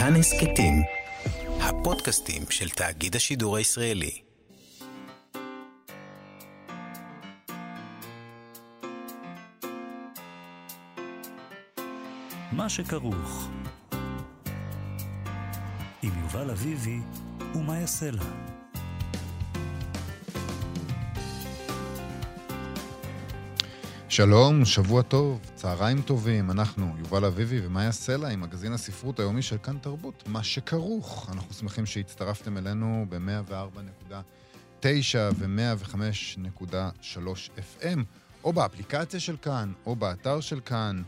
[0.00, 0.82] כאן הסכתים,
[1.60, 4.20] הפודקאסטים של תאגיד השידור הישראלי.
[12.52, 13.48] מה שכרוך
[16.02, 16.98] עם יובל אביבי
[17.54, 18.49] ומה יעשה לה.
[24.20, 29.56] שלום, שבוע טוב, צהריים טובים, אנחנו יובל אביבי ומאיה סלע עם מגזין הספרות היומי של
[29.62, 31.30] כאן תרבות, מה שכרוך.
[31.32, 34.86] אנחנו שמחים שהצטרפתם אלינו ב-104.9
[35.38, 37.16] ו-105.3
[37.58, 37.98] FM,
[38.44, 41.02] או באפליקציה של כאן, או באתר של כאן,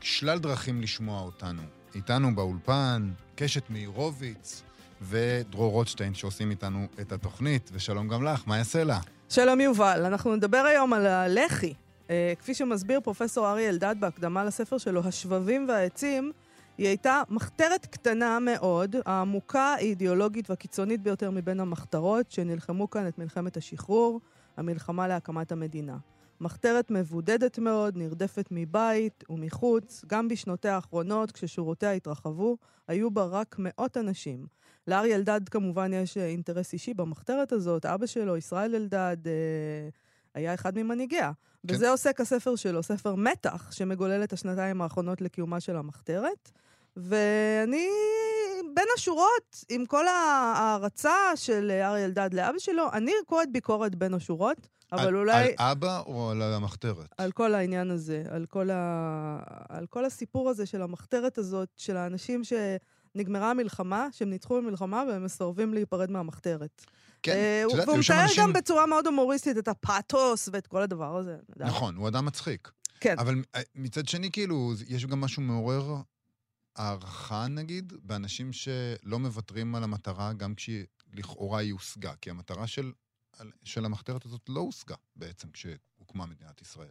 [0.00, 1.62] שלל דרכים לשמוע אותנו.
[1.94, 4.62] איתנו באולפן, קשת מאירוביץ
[5.02, 8.98] ודרור רוטשטיין שעושים איתנו את התוכנית, ושלום גם לך, מאיה סלע.
[9.28, 11.74] שלום יובל, אנחנו נדבר היום על הלח"י.
[12.10, 16.32] אה, כפי שמסביר פרופסור אריה אלדד בהקדמה לספר שלו, השבבים והעצים,
[16.78, 23.56] היא הייתה מחתרת קטנה מאוד, העמוקה, האידיאולוגית והקיצונית ביותר מבין המחתרות שנלחמו כאן את מלחמת
[23.56, 24.20] השחרור,
[24.56, 25.96] המלחמה להקמת המדינה.
[26.40, 32.56] מחתרת מבודדת מאוד, נרדפת מבית ומחוץ, גם בשנותיה האחרונות, כששורותיה התרחבו,
[32.88, 34.46] היו בה רק מאות אנשים.
[34.88, 39.88] לאריה אלדד כמובן יש אינטרס אישי במחתרת הזאת, אבא שלו, ישראל אלדד, אה,
[40.36, 41.32] היה אחד ממנהיגיה.
[41.66, 41.74] כן.
[41.74, 46.50] בזה עוסק הספר שלו, ספר מתח, שמגולל את השנתיים האחרונות לקיומה של המחתרת.
[46.96, 47.88] ואני
[48.74, 54.68] בין השורות, עם כל ההערצה של אריה אלדד לאבא שלו, אני קוראת ביקורת בין השורות,
[54.92, 55.44] אבל על, אולי...
[55.44, 57.14] על אבא או על המחתרת?
[57.18, 59.38] על כל העניין הזה, על כל, ה...
[59.68, 65.24] על כל הסיפור הזה של המחתרת הזאת, של האנשים שנגמרה המלחמה, שהם ניצחו במלחמה והם
[65.24, 66.84] מסרבים להיפרד מהמחתרת.
[67.26, 68.42] כן, אה, את יודעת, והוא מתאר אנשים...
[68.42, 71.36] גם בצורה מאוד הומוריסטית את הפאתוס ואת כל הדבר הזה.
[71.56, 72.70] נכון, הוא אדם מצחיק.
[73.00, 73.14] כן.
[73.18, 75.96] אבל אה, מצד שני, כאילו, יש גם משהו מעורר
[76.76, 82.12] הערכה, נגיד, באנשים שלא מוותרים על המטרה גם כשהיא לכאורה היא הושגה.
[82.20, 82.92] כי המטרה של,
[83.64, 86.88] של המחתרת הזאת לא הושגה בעצם כשהוקמה מדינת ישראל.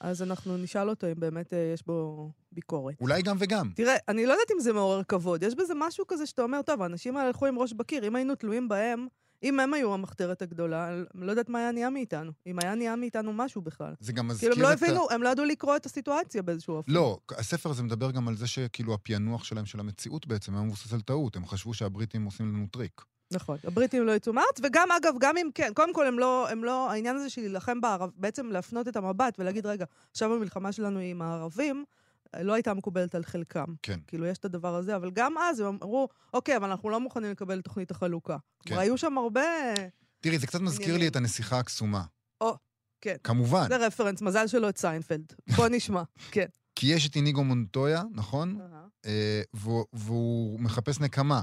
[0.00, 3.00] אז אנחנו נשאל אותו אם באמת אה, יש בו ביקורת.
[3.00, 3.70] אולי גם וגם.
[3.74, 5.42] תראה, אני לא יודעת אם זה מעורר כבוד.
[5.42, 8.34] יש בזה משהו כזה שאתה אומר, טוב, האנשים האלה הלכו עם ראש בקיר, אם היינו
[8.34, 9.06] תלויים בהם,
[9.42, 12.32] אם הם היו המחתרת הגדולה, אני לא יודעת מה היה נהיה מאיתנו.
[12.46, 13.94] אם היה נהיה מאיתנו משהו בכלל.
[14.00, 15.06] זה גם מזכיר כאילו, הם לא הבינו.
[15.10, 16.92] הם לא ידעו לקרוא את הסיטואציה באיזשהו אופן.
[16.92, 20.92] לא, הספר הזה מדבר גם על זה שכאילו הפענוח שלהם של המציאות בעצם היה מבוסס
[20.92, 21.36] על טעות.
[21.36, 23.04] הם חשבו שהבריטים עושים לנו טריק.
[23.32, 26.64] נכון, הבריטים לא יצאו מארץ, וגם, אגב, גם אם כן, קודם כל הם לא, הם
[26.64, 30.98] לא, העניין הזה של להילחם בערב, בעצם להפנות את המבט ולהגיד, רגע, עכשיו המלחמה שלנו
[30.98, 31.84] היא עם הערבים,
[32.38, 33.64] לא הייתה מקובלת על חלקם.
[33.82, 34.00] כן.
[34.06, 37.30] כאילו, יש את הדבר הזה, אבל גם אז הם אמרו, אוקיי, אבל אנחנו לא מוכנים
[37.30, 38.36] לקבל את תוכנית החלוקה.
[38.66, 38.78] כן.
[38.78, 39.40] היו שם הרבה...
[40.20, 42.04] תראי, זה קצת מזכיר לי את הנסיכה הקסומה.
[42.40, 42.56] או,
[43.00, 43.16] כן.
[43.24, 43.68] כמובן.
[43.68, 45.32] זה רפרנס, מזל שלא את סיינפלד.
[45.56, 46.46] בוא נשמע, כן.
[46.74, 48.58] כי יש את איניגו מונטויה, נכון?
[49.06, 49.42] אה,
[49.92, 51.42] והוא מחפש נקמה.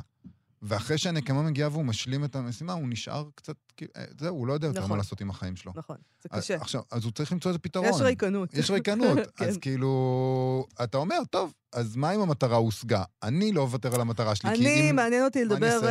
[0.62, 4.68] ואחרי שהנקמה מגיעה והוא משלים את המשימה, הוא נשאר קצת, אה, זהו, הוא לא יודע
[4.68, 4.91] יותר נכון.
[4.91, 5.72] מה לעשות עם החיים שלו.
[5.75, 6.56] נכון, זה קשה.
[6.56, 7.90] עכשיו, אז הוא צריך למצוא איזה פתרון.
[7.90, 8.53] יש ריקנות.
[8.53, 9.18] יש ריקנות.
[9.35, 9.45] כן.
[9.45, 13.03] אז כאילו, אתה אומר, טוב, אז מה אם המטרה הושגה?
[13.23, 14.95] אני לא אוותר על המטרה שלי, אני, כי אם...
[14.95, 15.88] מעניין אותי לדבר uh,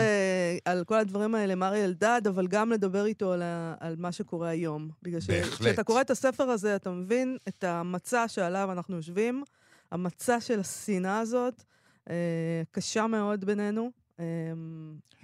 [0.64, 4.12] על כל הדברים האלה עם אריה אלדד, אבל גם לדבר איתו על, ה, על מה
[4.12, 4.90] שקורה היום.
[5.02, 9.44] בגלל שכשאתה קורא את הספר הזה, אתה מבין את המצע שעליו אנחנו יושבים,
[9.92, 11.64] המצע של השנאה הזאת,
[12.04, 12.10] uh,
[12.70, 14.05] קשה מאוד בינינו.
[14.18, 14.24] אמ,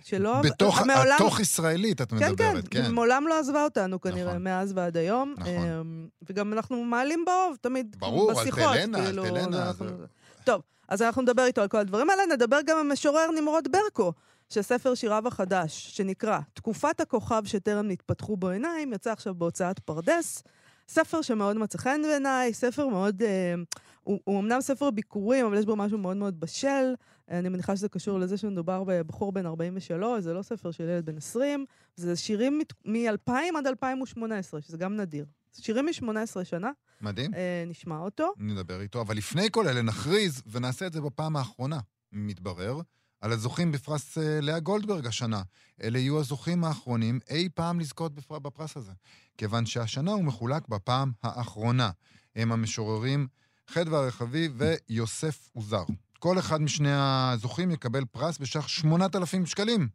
[0.04, 0.42] שלא...
[0.42, 1.14] בתוך, מעולם...
[1.14, 2.54] התוך ישראלית את מדברת, כן.
[2.70, 4.44] כן, כן, מעולם לא עזבה אותנו כנראה, נכון.
[4.44, 5.34] מאז ועד היום.
[5.38, 5.52] נכון.
[5.52, 8.58] אמ, וגם אנחנו מעלים באוב תמיד ברור, בשיחות.
[8.58, 9.66] ברור, על תלנה, כאילו, על תלנה.
[9.66, 9.88] אנחנו...
[9.88, 10.06] זה...
[10.44, 14.12] טוב, אז אנחנו נדבר איתו על כל הדברים האלה, נדבר גם עם משורר נמרוד ברקו,
[14.48, 20.42] שספר שיריו החדש, שנקרא "תקופת הכוכב שטרם נתפתחו בו עיניים", יצא עכשיו בהוצאת פרדס.
[20.88, 23.22] ספר שמאוד מצא חן בעיניי, ספר מאוד...
[23.22, 23.54] אה,
[24.02, 26.94] הוא, הוא אמנם ספר ביקורים, אבל יש בו משהו מאוד מאוד בשל.
[27.38, 31.16] אני מניחה שזה קשור לזה שמדובר בבחור בן 43, זה לא ספר של ילד בן
[31.16, 31.66] 20,
[31.96, 35.24] זה שירים מ-2000 עד 2018, שזה גם נדיר.
[35.52, 36.70] שירים מ-18 שנה.
[37.00, 37.34] מדהים.
[37.34, 38.32] אה, נשמע אותו.
[38.38, 41.80] נדבר איתו, אבל לפני כל אלה נכריז, ונעשה את זה בפעם האחרונה,
[42.12, 42.80] מתברר,
[43.20, 45.42] על הזוכים בפרס אה, לאה גולדברג השנה.
[45.82, 48.38] אלה יהיו הזוכים האחרונים אי פעם לזכות בפר...
[48.38, 48.92] בפרס הזה.
[49.38, 51.90] כיוון שהשנה הוא מחולק בפעם האחרונה.
[52.36, 53.26] הם המשוררים
[53.66, 55.84] חדווה רחבי ויוסף עוזר.
[56.22, 59.88] כל אחד משני הזוכים יקבל פרס בשך 8,000 שקלים.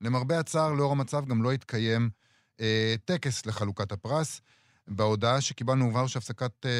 [0.00, 2.10] למרבה הצער, לאור המצב גם לא התקיים
[2.60, 4.40] אה, טקס לחלוקת הפרס.
[4.88, 6.70] בהודעה שקיבלנו הובהר שהפסקת אה,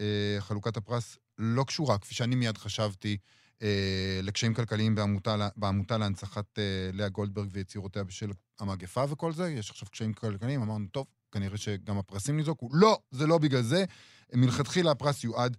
[0.00, 3.16] אה, חלוקת הפרס לא קשורה, כפי שאני מיד חשבתי,
[3.62, 9.50] אה, לקשיים כלכליים בעמותה, בעמותה להנצחת אה, לאה גולדברג ויצירותיה בשל המגפה וכל זה.
[9.50, 12.68] יש עכשיו קשיים כלכליים, אמרנו, טוב, כנראה שגם הפרסים ניזוקו.
[12.72, 13.84] לא, זה לא בגלל זה.
[14.34, 15.56] מלכתחילה הפרס יועד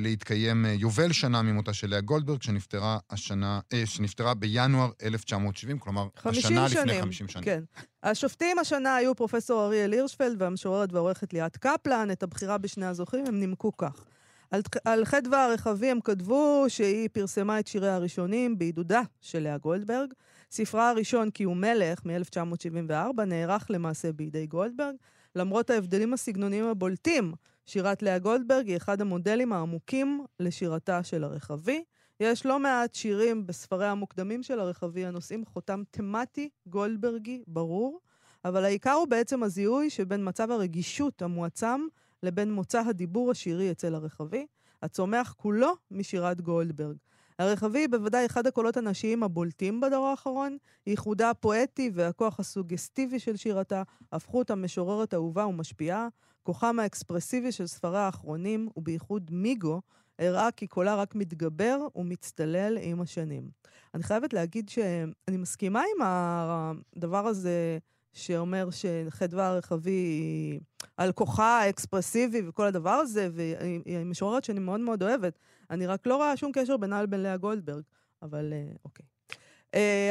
[0.00, 6.08] להתקיים אה, יובל שנה ממותה של לאה גולדברג, שנפטרה, השנה, אה, שנפטרה בינואר 1970, כלומר,
[6.16, 6.86] 50 השנה שנים.
[6.88, 7.44] לפני 50 שנים.
[7.44, 7.62] כן.
[8.02, 12.10] השופטים השנה היו פרופסור אריאל הירשפלד והמשוררת והעורכת ליאת קפלן.
[12.12, 14.04] את הבחירה בשני הזוכים הם נימקו כך.
[14.50, 20.12] על, על חדווה הרחבי הם כתבו שהיא פרסמה את שיריה הראשונים בעידודה של לאה גולדברג.
[20.50, 24.94] ספרה הראשון, כי הוא מלך, מ-1974, נערך למעשה בידי גולדברג.
[25.36, 27.32] למרות ההבדלים הסגנוניים הבולטים,
[27.66, 31.84] שירת לאה גולדברג היא אחד המודלים העמוקים לשירתה של הרחבי.
[32.20, 38.00] יש לא מעט שירים בספריה המוקדמים של הרחבי הנושאים חותם תמטי גולדברגי ברור,
[38.44, 41.80] אבל העיקר הוא בעצם הזיהוי שבין מצב הרגישות המועצם
[42.22, 44.46] לבין מוצא הדיבור השירי אצל הרחבי,
[44.82, 46.96] הצומח כולו משירת גולדברג.
[47.38, 50.56] הרחבי היא בוודאי אחד הקולות הנשיים הבולטים בדור האחרון,
[50.86, 53.82] ייחודה הפואטי והכוח הסוגסטיבי של שירתה
[54.12, 56.08] הפכו אותה משוררת אהובה ומשפיעה,
[56.44, 59.80] כוחם האקספרסיבי של ספריה האחרונים, ובייחוד מיגו,
[60.18, 63.48] הראה כי קולה רק מתגבר ומצטלל עם השנים.
[63.94, 67.78] אני חייבת להגיד שאני מסכימה עם הדבר הזה
[68.12, 70.60] שאומר שחדווה הרחבי היא
[70.96, 75.38] על כוחה האקספרסיבי וכל הדבר הזה, והיא משוררת שאני מאוד מאוד אוהבת.
[75.70, 77.82] אני רק לא רואה שום קשר בינה לבין לאה גולדברג,
[78.22, 78.52] אבל
[78.84, 79.06] אוקיי.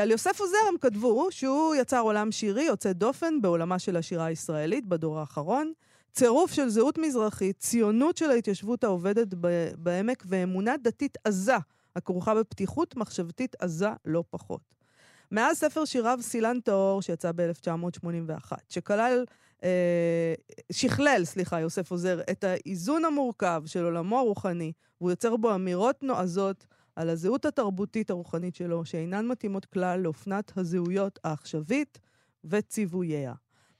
[0.01, 4.85] על יוסף עוזר הם כתבו שהוא יצר עולם שירי יוצא דופן בעולמה של השירה הישראלית
[4.85, 5.73] בדור האחרון.
[6.13, 9.27] צירוף של זהות מזרחית, ציונות של ההתיישבות העובדת
[9.77, 11.57] בעמק ואמונה דתית עזה,
[11.95, 14.61] הכרוכה בפתיחות מחשבתית עזה לא פחות.
[15.31, 19.25] מאז ספר שיריו סילן טהור, שיצא ב-1981, שכלל,
[19.63, 20.33] אה,
[20.71, 24.71] שכלל, סליחה, יוסף עוזר, את האיזון המורכב של עולמו הרוחני,
[25.01, 31.19] והוא יוצר בו אמירות נועזות על הזהות התרבותית הרוחנית שלו, שאינן מתאימות כלל לאופנת הזהויות
[31.23, 31.99] העכשווית
[32.43, 33.33] וציווייה.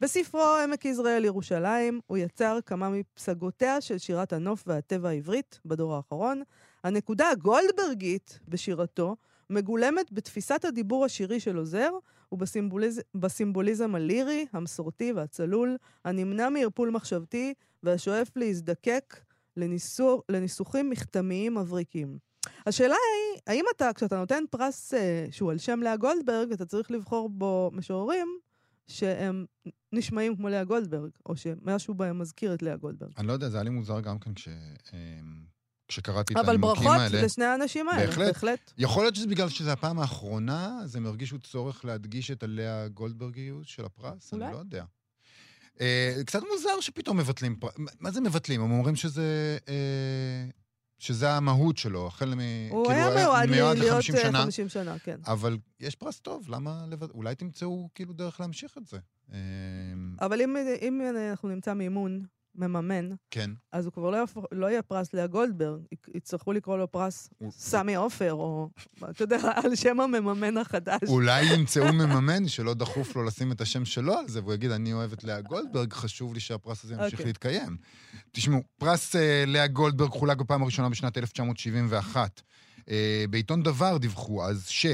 [0.03, 6.41] בספרו עמק יזרעאל ירושלים הוא יצר כמה מפסגותיה של שירת הנוף והטבע העברית בדור האחרון.
[6.83, 9.15] הנקודה הגולדברגית בשירתו
[9.49, 11.91] מגולמת בתפיסת הדיבור השירי של עוזר
[12.31, 17.53] ובסימבוליזם הלירי, המסורתי והצלול, הנמנע מערפול מחשבתי
[17.83, 19.19] והשואף להזדקק
[19.57, 22.17] לניסור, לניסוחים מכתמיים מבריקים.
[22.65, 26.91] השאלה היא, האם אתה, כשאתה נותן פרס אה, שהוא על שם לאה גולדברג, אתה צריך
[26.91, 28.39] לבחור בו משוררים
[28.87, 29.45] שהם
[29.91, 33.11] נשמעים כמו לאה גולדברג, או שמשהו בהם מזכיר את לאה גולדברג.
[33.17, 34.49] אני לא יודע, זה היה לי מוזר גם כן כש...
[35.87, 37.09] כשקראתי את אבל הנימוקים האלה.
[37.09, 38.27] ברכות לשני האנשים האלה, בהחלט.
[38.27, 38.73] בהחלט.
[38.77, 43.67] יכול להיות שזה בגלל שזו הפעם האחרונה, אז הם הרגישו צורך להדגיש את הלאה גולדברגיות
[43.67, 44.33] של הפרס?
[44.33, 44.45] אולי.
[44.45, 44.83] אני לא יודע.
[45.81, 47.73] אה, קצת מוזר שפתאום מבטלים פרס.
[47.99, 48.61] מה זה מבטלים?
[48.61, 49.57] הם אומרים שזה...
[49.69, 50.45] אה,
[51.03, 52.39] שזה המהות שלו, החל מ...
[52.69, 54.43] הוא כאילו, היה מיועד מיועד להיות ל-50 אה, שנה.
[54.43, 55.19] 50 שנה, כן.
[55.27, 56.85] אבל יש פרס טוב, למה...
[56.89, 57.09] לבד...
[57.09, 58.97] אולי תמצאו כאילו דרך להמשיך את זה.
[59.33, 59.37] אה,
[60.21, 61.01] אבל אם, אם
[61.31, 63.49] אנחנו נמצא מימון מממן, כן.
[63.71, 65.81] אז הוא כבר לא, יהפוך, לא יהיה פרס לאה גולדברג,
[66.15, 68.69] יצטרכו לקרוא לו פרס הוא- סמי עופר, או
[69.09, 70.99] אתה יודע, על שם המממן החדש.
[71.07, 74.93] אולי ימצאו מממן שלא דחוף לו לשים את השם שלו על זה, והוא יגיד, אני
[74.93, 77.25] אוהב את לאה גולדברג, חשוב לי שהפרס הזה ימשיך אוקיי.
[77.25, 77.77] להתקיים.
[78.31, 82.41] תשמעו, פרס אה, לאה גולדברג חולק בפעם הראשונה בשנת 1971.
[82.89, 84.85] אה, בעיתון דבר דיווחו אז ש...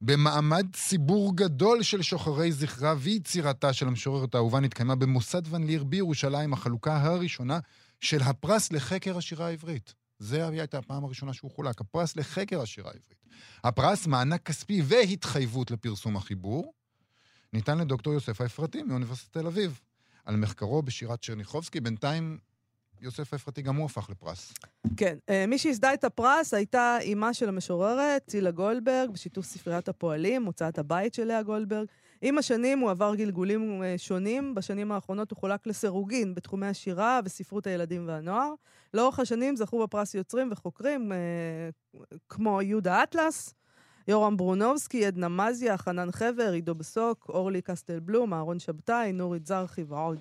[0.00, 6.52] במעמד ציבור גדול של שוחרי זכרה ויצירתה של המשוררת האהובה נתקיימה במוסד ון ליר בירושלים
[6.52, 7.58] החלוקה הראשונה
[8.00, 9.94] של הפרס לחקר השירה העברית.
[10.18, 13.24] זה הייתה הפעם הראשונה שהוא חולק, הפרס לחקר השירה העברית.
[13.64, 16.72] הפרס, מענק כספי והתחייבות לפרסום החיבור,
[17.52, 19.80] ניתן לדוקטור יוסף האפרתי מאוניברסיטת תל אביב,
[20.24, 21.80] על מחקרו בשירת צ'רניחובסקי.
[21.80, 22.38] בינתיים
[23.04, 24.52] יוסף האפרתי גם הוא הפך לפרס.
[24.96, 25.16] כן.
[25.30, 30.78] אה, מי שייסדה את הפרס הייתה אימה של המשוררת, צילה גולדברג, בשיתוף ספריית הפועלים, הוצאת
[30.78, 31.86] הבית של לאה גולדברג.
[32.22, 37.66] עם השנים הוא עבר גלגולים אה, שונים, בשנים האחרונות הוא חולק לסירוגין בתחומי השירה וספרות
[37.66, 38.54] הילדים והנוער.
[38.94, 41.18] לאורך השנים זכו בפרס יוצרים וחוקרים אה,
[42.28, 43.54] כמו יהודה אטלס,
[44.08, 49.82] יורם ברונובסקי, עדנה מזיה, חנן חבר, עידו בסוק, אורלי קסטל בלום, אהרון שבתאי, נורית זרחי
[49.82, 50.20] ועוד.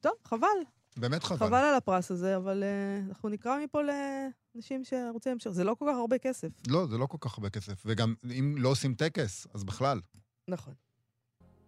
[0.00, 0.73] טוב, חבל.
[0.96, 1.46] באמת חבל.
[1.46, 5.52] חבל על הפרס הזה, אבל uh, אנחנו נקרא מפה לאנשים שרוצים להמשיך.
[5.52, 6.48] זה לא כל כך הרבה כסף.
[6.68, 7.82] לא, זה לא כל כך הרבה כסף.
[7.86, 10.00] וגם אם לא עושים טקס, אז בכלל.
[10.48, 10.74] נכון.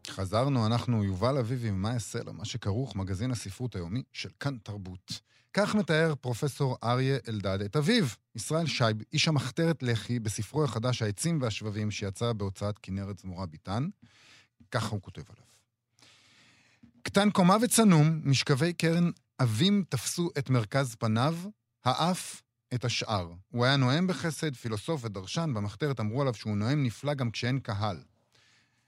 [0.06, 5.20] חזרנו, אנחנו יובל אביבי ומה אעשה לה, מה שכרוך, מגזין הספרות היומי של כאן תרבות.
[5.52, 8.04] כך מתאר פרופסור אריה אלדד את אביו,
[8.34, 13.88] ישראל שייב, איש המחתרת לח"י, בספרו החדש העצים והשבבים שיצא בהוצאת כנרת זמורה ביטן.
[14.70, 15.55] ככה הוא כותב עליו.
[17.06, 21.36] קטן קומה וצנום, משכבי קרן עבים תפסו את מרכז פניו,
[21.84, 22.42] האף
[22.74, 23.32] את השאר.
[23.48, 28.02] הוא היה נואם בחסד, פילוסוף ודרשן, במחתרת אמרו עליו שהוא נואם נפלא גם כשאין קהל.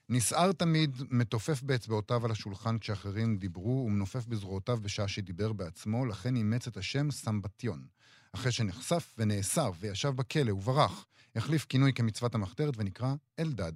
[0.08, 6.66] נסער תמיד, מתופף באצבעותיו על השולחן כשאחרים דיברו, ומנופף בזרועותיו בשעה שדיבר בעצמו, לכן אימץ
[6.66, 7.86] את השם סמבטיון.
[8.32, 11.06] אחרי שנחשף ונאסר וישב בכלא וברח,
[11.36, 13.72] החליף כינוי כמצוות המחתרת ונקרא אלדד.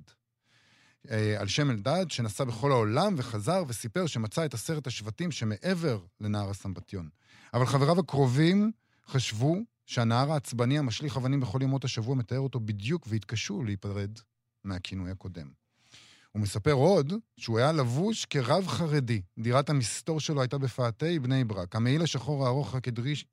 [1.10, 6.50] אה, על שם אלדד, שנסע בכל העולם וחזר וסיפר שמצא את עשרת השבטים שמעבר לנהר
[6.50, 7.08] הסמבטיון.
[7.54, 8.72] אבל חבריו הקרובים
[9.06, 9.56] חשבו
[9.86, 14.18] שהנהר העצבני המשליך אבנים בכל ימות השבוע מתאר אותו בדיוק והתקשו להיפרד
[14.64, 15.50] מהכינוי הקודם.
[16.32, 19.22] הוא מספר עוד שהוא היה לבוש כרב חרדי.
[19.38, 21.76] דירת המסתור שלו הייתה בפאתי בני ברק.
[21.76, 22.88] המעיל השחור הארוך רק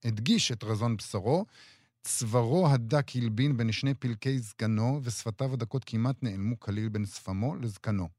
[0.06, 1.46] הדגיש, את רזון בשרו.
[2.10, 8.10] צווארו הדק הלבין בין שני פלקי זקנו, ושפתיו הדקות כמעט נעלמו כליל בין שפמו לזקנו.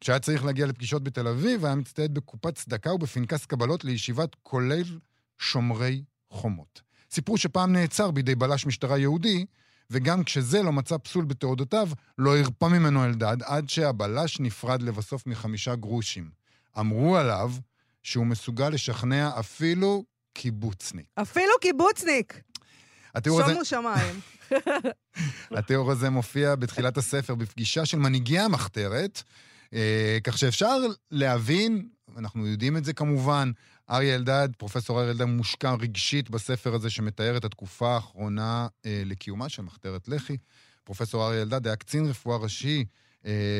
[0.00, 4.98] כשהיה צריך להגיע לפגישות בתל אביב, היה מצטייד בקופת צדקה ובפנקס קבלות לישיבת כולל
[5.38, 6.82] שומרי חומות.
[7.10, 9.46] סיפרו שפעם נעצר בידי בלש משטרה יהודי,
[9.90, 15.74] וגם כשזה לא מצא פסול בתעודותיו, לא הרפה ממנו אלדד, עד שהבלש נפרד לבסוף מחמישה
[15.74, 16.30] גרושים.
[16.78, 17.52] אמרו עליו
[18.02, 21.06] שהוא מסוגל לשכנע אפילו קיבוצניק.
[21.14, 22.40] אפילו קיבוצניק!
[23.16, 24.20] התיאור הזה, שומו שמיים.
[25.58, 29.22] התיאור הזה מופיע בתחילת הספר בפגישה של מנהיגי המחתרת,
[29.74, 30.76] אה, כך שאפשר
[31.10, 33.50] להבין, אנחנו יודעים את זה כמובן,
[33.90, 39.48] אריה אלדד, פרופסור אריה אלדד מושקע רגשית בספר הזה שמתאר את התקופה האחרונה אה, לקיומה
[39.48, 40.36] של מחתרת לח"י.
[40.84, 42.84] פרופסור אריה אלדד היה קצין רפואה ראשי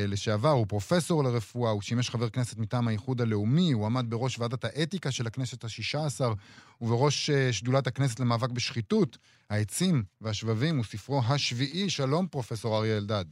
[0.08, 4.64] לשעבר, הוא פרופסור לרפואה, הוא שימש חבר כנסת מטעם האיחוד הלאומי, הוא עמד בראש ועדת
[4.64, 6.32] האתיקה של הכנסת השישה עשר,
[6.80, 9.18] ובראש אה, שדולת הכנסת למאבק בשחיתות.
[9.50, 11.90] העצים והשבבים הוא ספרו השביעי.
[11.90, 13.24] שלום, פרופסור אריה אלדד.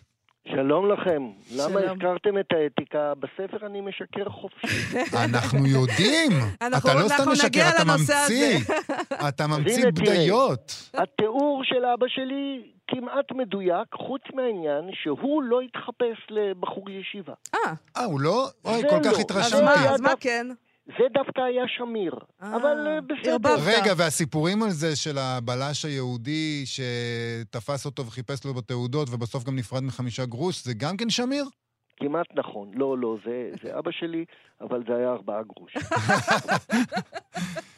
[0.48, 1.22] שלום לכם.
[1.56, 1.80] למה.
[1.80, 3.12] הזכרתם את האתיקה?
[3.14, 4.98] בספר אני משקר חופשי.
[5.24, 6.32] אנחנו יודעים!
[6.56, 8.58] אתה לא סתם משקר, אתה ממציא.
[9.28, 9.86] אתה ממציא.
[9.86, 10.90] בדיות.
[10.94, 17.32] התיאור של אבא שלי כמעט מדויק, חוץ מהעניין שהוא לא התחפש לבחור ישיבה.
[17.54, 18.46] אה, אה, הוא לא?
[18.64, 19.00] אוי, זה כל לא.
[19.00, 19.64] כך אז אז התרשמתי.
[19.64, 20.46] מה, אז מה כן?
[20.86, 22.14] זה דווקא היה שמיר.
[22.42, 23.54] אה, אבל אה, בסדר.
[23.66, 29.82] רגע, והסיפורים על זה של הבלש היהודי שתפס אותו וחיפש לו בתעודות ובסוף גם נפרד
[29.82, 31.44] מחמישה גרוש, זה גם כן שמיר?
[31.96, 32.70] כמעט נכון.
[32.74, 34.24] לא, לא, זה, זה אבא שלי,
[34.60, 35.74] אבל זה היה ארבעה גרוש.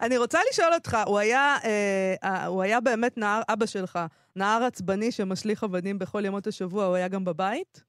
[0.00, 3.98] אני רוצה לשאול אותך, הוא היה, אה, אה, הוא היה באמת נער, אבא שלך,
[4.36, 7.84] נער עצבני שמשליך אבנים בכל ימות השבוע, הוא היה גם בבית?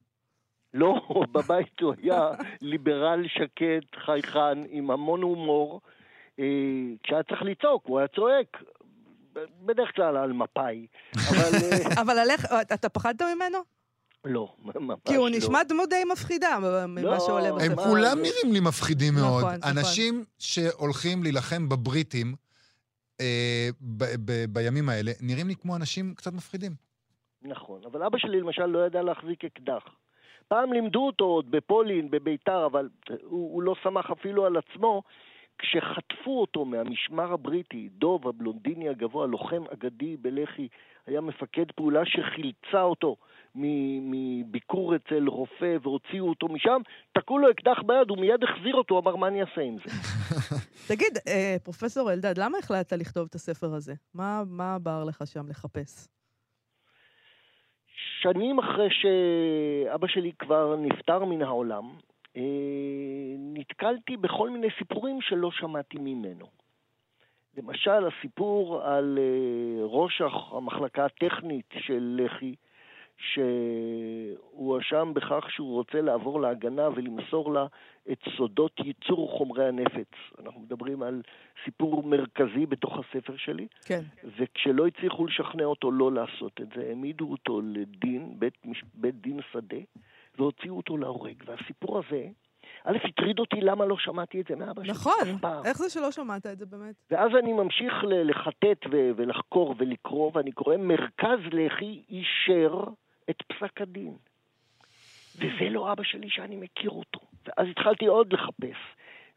[0.74, 1.02] לא,
[1.34, 2.30] בבית הוא היה
[2.62, 5.82] ליברל שקט, חייכן, עם המון הומור.
[6.40, 6.46] אה,
[7.04, 8.58] כשהיה צריך לצעוק, הוא היה צועק.
[9.62, 10.88] בדרך כלל על מפאי.
[11.16, 13.79] אבל אה, אבל עליך, אתה פחדת ממנו?
[14.30, 15.38] לא, ממש כי הוא לא.
[15.38, 17.76] נשמע דמות די מפחידה ממה לא, שעולה הם בספר.
[17.76, 17.84] מה?
[17.84, 19.44] כולם נראים לי מפחידים מאוד.
[19.44, 19.78] נכון, נכון.
[19.78, 22.36] אנשים שהולכים להילחם בבריטים
[23.22, 26.72] אה, ב- ב- בימים האלה, נראים לי כמו אנשים קצת מפחידים.
[27.42, 29.84] נכון, אבל אבא שלי למשל לא ידע להחזיק אקדח.
[30.48, 32.90] פעם לימדו אותו עוד בפולין, בביתר, אבל
[33.24, 35.04] הוא, הוא לא סמך אפילו על עצמו.
[35.58, 40.68] כשחטפו אותו מהמשמר הבריטי, דוב הבלונדיני הגבוה, לוחם אגדי בלח"י,
[41.08, 43.16] היה מפקד פעולה שחילצה אותו
[43.56, 49.16] מביקור אצל רופא והוציאו אותו משם, תקעו לו אקדח ביד, הוא מיד החזיר אותו, אמר,
[49.16, 49.92] מה אני אעשה עם זה?
[50.94, 53.94] תגיד, אה, פרופסור אלדד, למה החלטת לכתוב את הספר הזה?
[54.14, 56.08] מה, מה בער לך שם לחפש?
[58.22, 61.90] שנים אחרי שאבא שלי כבר נפטר מן העולם,
[62.38, 62.42] אה,
[63.38, 66.46] נתקלתי בכל מיני סיפורים שלא שמעתי ממנו.
[67.58, 72.56] למשל, הסיפור על אה, ראש המחלקה הטכנית של לח"י,
[73.20, 77.66] שהואשם בכך שהוא רוצה לעבור להגנה ולמסור לה
[78.12, 80.08] את סודות ייצור חומרי הנפץ.
[80.40, 81.22] אנחנו מדברים על
[81.66, 83.68] סיפור מרכזי בתוך הספר שלי.
[83.86, 84.02] כן.
[84.38, 88.58] וכשלא הצליחו לשכנע אותו לא לעשות את זה, העמידו אותו לדין, בית,
[88.94, 89.78] בית דין שדה,
[90.38, 91.44] והוציאו אותו להורג.
[91.46, 92.28] והסיפור הזה,
[92.84, 94.92] א', הטריד אותי למה לא שמעתי את זה מאבא שלי.
[94.92, 95.28] נכון.
[95.66, 96.96] איך זה שלא שמעת את זה באמת?
[97.12, 102.84] ואז אני ממשיך לחטט ולחקור ולקרוא, ואני קורא, מרכז לח"י אישר
[103.30, 104.14] את פסק הדין.
[105.36, 107.20] וזה לא אבא שלי שאני מכיר אותו.
[107.48, 108.78] ואז התחלתי עוד לחפש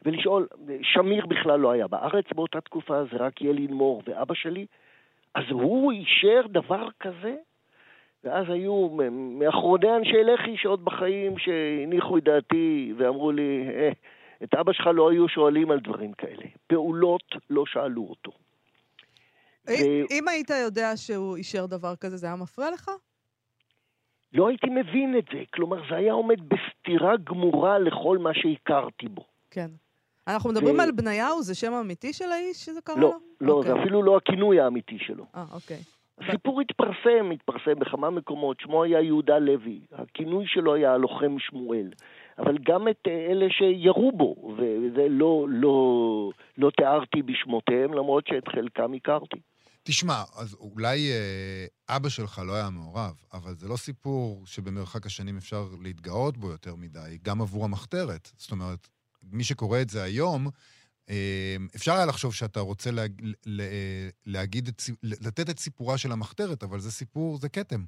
[0.05, 0.47] ולשאול,
[0.83, 4.65] שמיר בכלל לא היה בארץ באותה תקופה, זה רק ילין מור ואבא שלי,
[5.35, 7.35] אז הוא אישר דבר כזה?
[8.23, 8.89] ואז היו
[9.39, 13.91] מאחרוני אנשי לח"י שעוד בחיים שהניחו את דעתי ואמרו לי, אה,
[14.43, 16.45] את אבא שלך לא היו שואלים על דברים כאלה.
[16.67, 18.31] פעולות לא שאלו אותו.
[19.69, 22.89] אם- אם היית יודע שהוא אישר דבר כזה, זה היה מפריע לך?
[24.33, 25.43] לא הייתי מבין את זה.
[25.53, 29.25] כלומר, זה היה עומד בסתירה גמורה לכל מה שהכרתי בו.
[29.51, 29.67] כן.
[30.27, 33.19] אנחנו מדברים ו- על בניהו, זה שם אמיתי של האיש שזה קרה לא, לו?
[33.41, 33.71] לא, אוקיי.
[33.71, 35.25] זה אפילו לא הכינוי האמיתי שלו.
[35.35, 35.79] אה, אוקיי.
[36.17, 41.89] הסיפור התפרסם, התפרסם בכמה מקומות, שמו היה יהודה לוי, הכינוי שלו היה הלוחם שמואל.
[42.39, 48.47] אבל גם את אה, אלה שירו בו, וזה לא, לא, לא תיארתי בשמותיהם, למרות שאת
[48.47, 49.37] חלקם הכרתי.
[49.83, 55.37] תשמע, אז אולי אה, אבא שלך לא היה מעורב, אבל זה לא סיפור שבמרחק השנים
[55.37, 58.31] אפשר להתגאות בו יותר מדי, גם עבור המחתרת.
[58.37, 58.87] זאת אומרת,
[59.31, 60.47] מי שקורא את זה היום,
[61.09, 63.11] אה, אפשר היה לחשוב שאתה רוצה להג,
[63.45, 63.63] לה,
[64.25, 67.81] להגיד את, לתת את סיפורה של המחתרת, אבל זה סיפור, זה כתם.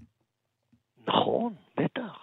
[1.07, 2.17] נכון, בטח.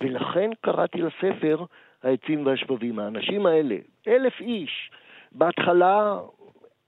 [0.00, 1.64] ולכן קראתי לספר
[2.02, 2.98] העצים והשבבים.
[2.98, 3.76] האנשים האלה,
[4.08, 4.90] אלף איש,
[5.32, 6.20] בהתחלה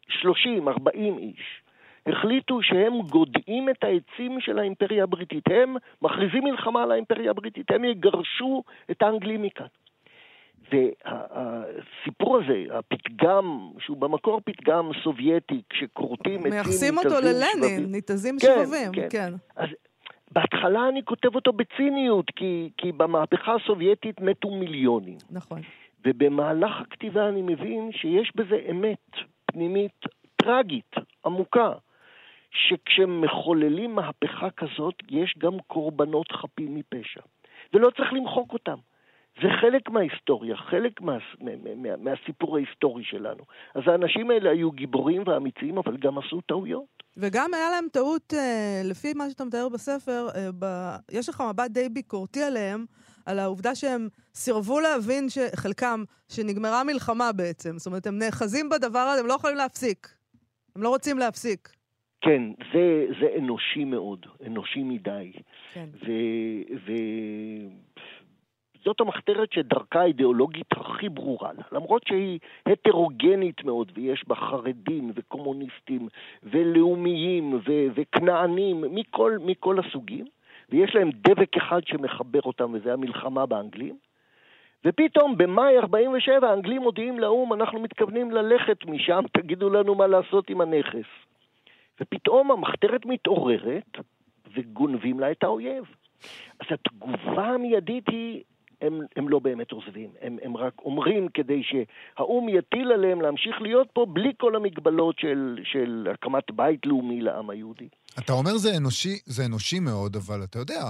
[0.08, 1.62] שלושים, ארבעים איש,
[2.06, 5.44] החליטו שהם גודעים את העצים של האימפריה הבריטית.
[5.50, 9.66] הם מכריזים מלחמה על האימפריה הבריטית, הם יגרשו את האנגלים מכאן.
[10.72, 18.92] והסיפור הזה, הפתגם, שהוא במקור פתגם סובייטי, כשכורתים עצים, מייחסים אותו ללנין, ניתזים כן, שבבים,
[18.92, 19.08] כן.
[19.10, 19.32] כן.
[19.56, 19.68] אז
[20.32, 25.18] בהתחלה אני כותב אותו בציניות, כי, כי במהפכה הסובייטית מתו מיליונים.
[25.30, 25.60] נכון.
[26.06, 29.10] ובמהלך הכתיבה אני מבין שיש בזה אמת
[29.46, 30.04] פנימית
[30.36, 30.94] טרגית,
[31.26, 31.72] עמוקה,
[32.68, 37.20] שכשמחוללים מהפכה כזאת, יש גם קורבנות חפים מפשע.
[37.74, 38.76] ולא צריך למחוק אותם.
[39.42, 43.44] זה חלק מההיסטוריה, חלק מה, מה, מה, מהסיפור ההיסטורי שלנו.
[43.74, 47.02] אז האנשים האלה היו גיבורים ואמיצים, אבל גם עשו טעויות.
[47.16, 50.66] וגם היה להם טעות, אה, לפי מה שאתה מתאר בספר, אה, ב...
[51.10, 52.84] יש לך מבט די ביקורתי עליהם,
[53.26, 55.38] על העובדה שהם סירבו להבין, ש...
[55.56, 57.78] חלקם, שנגמרה מלחמה בעצם.
[57.78, 60.08] זאת אומרת, הם נאחזים בדבר הזה, הם לא יכולים להפסיק.
[60.76, 61.75] הם לא רוצים להפסיק.
[62.26, 62.42] כן,
[62.72, 65.32] זה, זה אנושי מאוד, אנושי מדי.
[65.72, 65.86] כן.
[66.06, 66.10] ו...
[66.86, 66.92] ו...
[68.84, 76.08] זאת המחתרת שדרכה האידיאולוגית הכי ברורה לה, למרות שהיא הטרוגנית מאוד, ויש בה חרדים וקומוניסטים
[76.42, 80.24] ולאומיים ו- וכנענים מכל, מכל הסוגים,
[80.68, 83.96] ויש להם דבק אחד שמחבר אותם, וזה המלחמה באנגלים.
[84.84, 90.60] ופתאום במאי 47' האנגלים מודיעים לאו"ם, אנחנו מתכוונים ללכת משם, תגידו לנו מה לעשות עם
[90.60, 91.25] הנכס.
[92.00, 93.98] ופתאום המחתרת מתעוררת,
[94.56, 95.84] וגונבים לה את האויב.
[96.60, 98.42] אז התגובה המיידית היא,
[98.80, 103.88] הם, הם לא באמת עוזבים, הם, הם רק אומרים כדי שהאו"ם יטיל עליהם להמשיך להיות
[103.92, 107.88] פה בלי כל המגבלות של, של הקמת בית לאומי לעם היהודי.
[108.18, 110.82] אתה אומר זה אנושי, זה אנושי מאוד, אבל אתה יודע,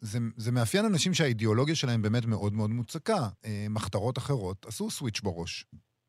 [0.00, 3.28] זה, זה מאפיין אנשים שהאידיאולוגיה שלהם באמת מאוד מאוד מוצקה.
[3.70, 5.64] מחתרות אחרות עשו סוויץ' בראש,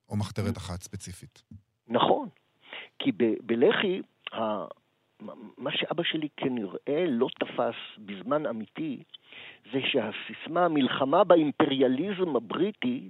[0.09, 1.43] או מחתרת אחת ספציפית.
[1.87, 2.29] נכון,
[2.99, 4.01] כי ב- בלח"י,
[4.34, 4.65] ה-
[5.58, 9.03] מה שאבא שלי כנראה לא תפס בזמן אמיתי,
[9.73, 13.10] זה שהסיסמה מלחמה באימפריאליזם הבריטי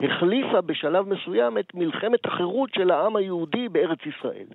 [0.00, 4.46] החליפה בשלב מסוים את מלחמת החירות של העם היהודי בארץ ישראל.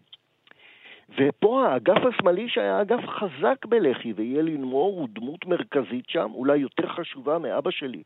[1.18, 6.88] ופה האגף השמאלי שהיה אגף חזק בלח"י, ויאלין מור הוא דמות מרכזית שם, אולי יותר
[6.88, 8.04] חשובה מאבא שלי,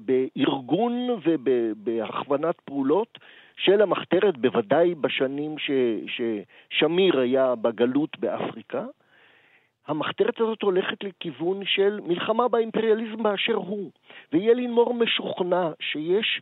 [0.00, 0.92] בארגון
[1.24, 3.18] ובהכוונת פעולות
[3.56, 5.70] של המחתרת, בוודאי בשנים ש,
[6.06, 8.84] ששמיר היה בגלות באפריקה.
[9.86, 13.90] המחתרת הזאת הולכת לכיוון של מלחמה באימפריאליזם באשר הוא.
[14.32, 16.40] ויאלין מור משוכנע שיש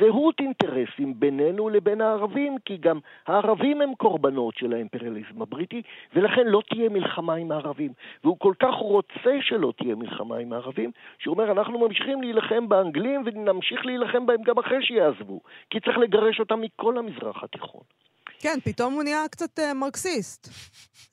[0.00, 5.82] זהות אינטרסים בינינו לבין הערבים, כי גם הערבים הם קורבנות של האימפריאליזם הבריטי,
[6.14, 7.92] ולכן לא תהיה מלחמה עם הערבים.
[8.24, 13.22] והוא כל כך רוצה שלא תהיה מלחמה עם הערבים, שהוא אומר, אנחנו ממשיכים להילחם באנגלים
[13.24, 15.40] ונמשיך להילחם בהם גם אחרי שיעזבו,
[15.70, 17.82] כי צריך לגרש אותם מכל המזרח התיכון.
[18.40, 20.48] כן, פתאום הוא נהיה קצת uh, מרקסיסט.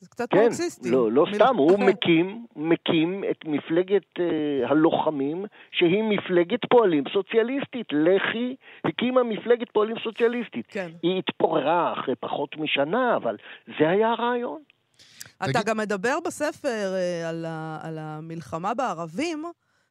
[0.00, 0.90] זה קצת כן, מרקסיסטי.
[0.90, 1.34] לא, לא מל...
[1.34, 7.86] סתם, הוא מקים, מקים את מפלגת uh, הלוחמים, שהיא מפלגת פועלים סוציאליסטית.
[7.92, 10.66] לח"י הקימה מפלגת פועלים סוציאליסטית.
[10.68, 10.90] כן.
[11.02, 13.36] היא התפוררה אחרי פחות משנה, אבל
[13.78, 14.62] זה היה הרעיון.
[15.36, 15.66] אתה תגיד...
[15.66, 19.44] גם מדבר בספר uh, על, ה, על המלחמה בערבים,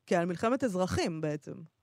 [0.08, 1.77] כעל מלחמת אזרחים בעצם.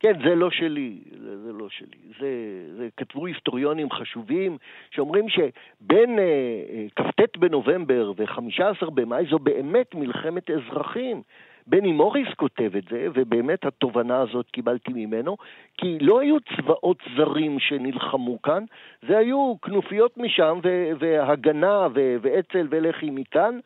[0.00, 1.98] כן, זה לא שלי, זה, זה לא שלי.
[2.20, 2.28] זה,
[2.76, 4.58] זה כתבו היסטוריונים חשובים
[4.90, 11.22] שאומרים שבין אה, אה, כ"ט בנובמבר ו-15 במאי זו באמת מלחמת אזרחים.
[11.66, 15.36] בני מוריס כותב את זה, ובאמת התובנה הזאת קיבלתי ממנו,
[15.78, 18.64] כי לא היו צבאות זרים שנלחמו כאן,
[19.08, 20.58] זה היו כנופיות משם
[20.98, 23.58] והגנה ואצ"ל ולח"י מכאן,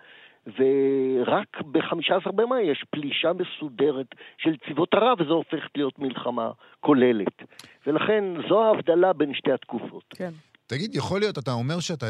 [0.47, 4.07] ורק ב-15 במאי יש פלישה מסודרת
[4.39, 7.43] של צבאות ערב, וזו הופכת להיות מלחמה כוללת.
[7.87, 10.05] ולכן זו ההבדלה בין שתי התקופות.
[10.17, 10.31] כן.
[10.67, 12.07] תגיד, יכול להיות, אתה אומר שאתה,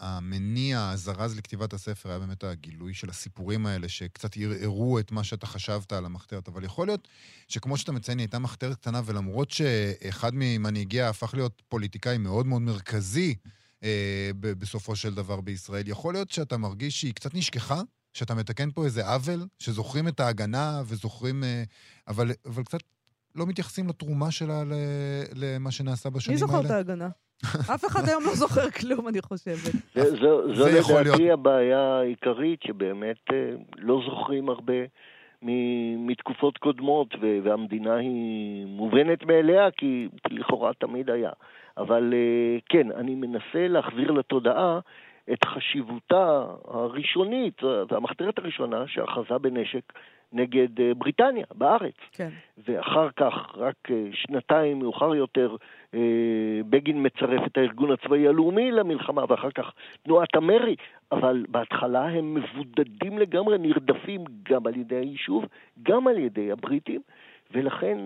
[0.00, 5.46] המניע, הזרז לכתיבת הספר היה באמת הגילוי של הסיפורים האלה, שקצת ערערו את מה שאתה
[5.46, 7.08] חשבת על המחתרת, אבל יכול להיות
[7.48, 12.62] שכמו שאתה מציין, היא הייתה מחתרת קטנה, ולמרות שאחד ממנהיגיה הפך להיות פוליטיקאי מאוד מאוד
[12.62, 13.34] מרכזי,
[13.84, 15.82] אה, בסופו של דבר בישראל.
[15.88, 17.80] יכול להיות שאתה מרגיש שהיא קצת נשכחה?
[18.12, 19.40] שאתה מתקן פה איזה עוול?
[19.58, 21.44] שזוכרים את ההגנה וזוכרים...
[21.44, 21.62] אה,
[22.08, 22.78] אבל, אבל קצת
[23.34, 24.62] לא מתייחסים לתרומה שלה
[25.34, 26.46] למה שנעשה בשנים האלה?
[26.46, 27.08] מי זוכר את ההגנה?
[27.74, 29.72] אף אחד היום לא זוכר כלום, אני חושבת.
[29.94, 31.38] זה- זו זו זה יכול לדעתי להיות.
[31.38, 33.36] הבעיה העיקרית, שבאמת אה,
[33.76, 34.72] לא זוכרים הרבה
[35.42, 41.30] מ- מתקופות קודמות, ו- והמדינה היא מובנת מאליה, כי לכאורה תמיד היה.
[41.78, 44.78] אבל אה, כן, אני מנסה להחזיר לתודעה
[45.32, 49.92] את חשיבותה הראשונית, והמחתרת הראשונה שאחזה בנשק
[50.32, 51.94] נגד אה, בריטניה, בארץ.
[52.12, 52.28] כן.
[52.66, 55.56] ואחר כך, רק אה, שנתיים מאוחר יותר,
[55.94, 56.00] אה,
[56.70, 60.76] בגין מצרף את הארגון הצבאי הלאומי למלחמה, ואחר כך תנועת המרי,
[61.12, 65.44] אבל בהתחלה הם מבודדים לגמרי, נרדפים גם על ידי היישוב,
[65.82, 67.00] גם על ידי הבריטים,
[67.52, 67.98] ולכן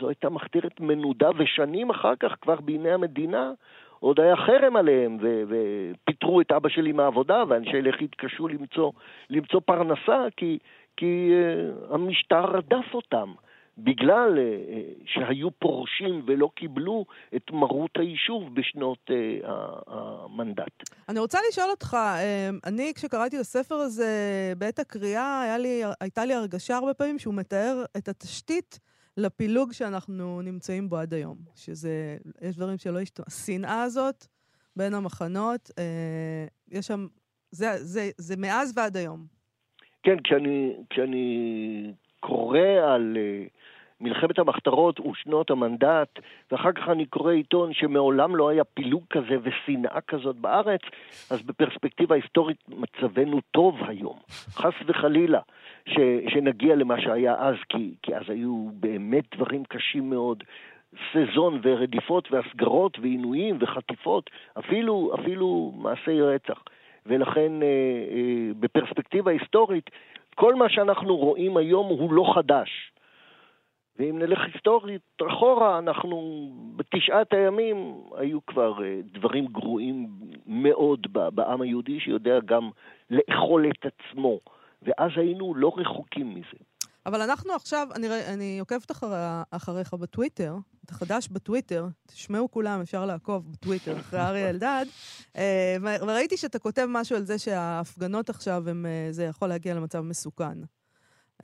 [0.00, 3.52] זו הייתה מחתרת מנודה, ושנים אחר כך, כבר בימי המדינה,
[4.00, 8.92] עוד היה חרם עליהם, ו- ופיטרו את אבא שלי מהעבודה, ואנשי לח"י התקשו למצוא,
[9.30, 10.58] למצוא פרנסה, כי,
[10.96, 13.32] כי uh, המשטר רדף אותם.
[13.78, 17.04] בגלל uh, שהיו פורשים ולא קיבלו
[17.36, 19.46] את מרות היישוב בשנות uh,
[19.86, 20.90] המנדט.
[21.08, 24.06] אני רוצה לשאול אותך, אה, אני כשקראתי את הספר הזה
[24.58, 28.80] בעת הקריאה, לי, הייתה לי הרגשה הרבה פעמים שהוא מתאר את התשתית
[29.16, 31.36] לפילוג שאנחנו נמצאים בו עד היום.
[31.54, 33.24] שזה, יש דברים שלא השתנו.
[33.28, 34.26] השנאה הזאת
[34.76, 37.06] בין המחנות, אה, יש שם,
[37.50, 39.26] זה, זה, זה מאז ועד היום.
[40.02, 42.58] כן, כשאני, כשאני קורא
[42.94, 43.57] על uh,
[44.00, 46.18] מלחמת המחתרות ושנות המנדט,
[46.52, 50.80] ואחר כך אני קורא עיתון שמעולם לא היה פילוג כזה ושנאה כזאת בארץ,
[51.30, 54.16] אז בפרספקטיבה היסטורית מצבנו טוב היום.
[54.52, 55.40] חס וחלילה
[55.86, 55.96] ש,
[56.28, 60.44] שנגיע למה שהיה אז, כי, כי אז היו באמת דברים קשים מאוד.
[61.12, 66.62] סזון ורדיפות והסגרות ועינויים וחטיפות, אפילו, אפילו מעשי רצח.
[67.06, 69.90] ולכן אה, אה, בפרספקטיבה היסטורית,
[70.34, 72.92] כל מה שאנחנו רואים היום הוא לא חדש.
[73.98, 80.08] ואם נלך היסטורית אחורה, אנחנו בתשעת הימים היו כבר אה, דברים גרועים
[80.46, 82.70] מאוד בעם היהודי, שיודע גם
[83.10, 84.38] לאכול את עצמו.
[84.82, 86.64] ואז היינו לא רחוקים מזה.
[87.06, 93.06] אבל אנחנו עכשיו, אני, אני עוקבת אחר, אחריך בטוויטר, אתה חדש בטוויטר, תשמעו כולם, אפשר
[93.06, 94.86] לעקוב בטוויטר אחרי אריה אלדד,
[95.36, 100.00] אה, וראיתי שאתה כותב משהו על זה שההפגנות עכשיו, הם, אה, זה יכול להגיע למצב
[100.00, 100.58] מסוכן.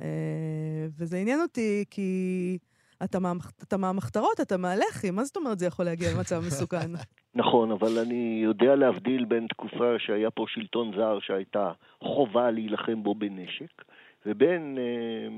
[0.00, 2.58] אה, וזה עניין אותי כי
[3.04, 6.90] אתה, מהמח, אתה מהמחתרות, אתה מהלח"י, מה זאת אומרת זה יכול להגיע למצב מסוכן?
[7.34, 13.14] נכון, אבל אני יודע להבדיל בין תקופה שהיה פה שלטון זר שהייתה חובה להילחם בו
[13.14, 13.84] בנשק,
[14.26, 15.28] ובין אה,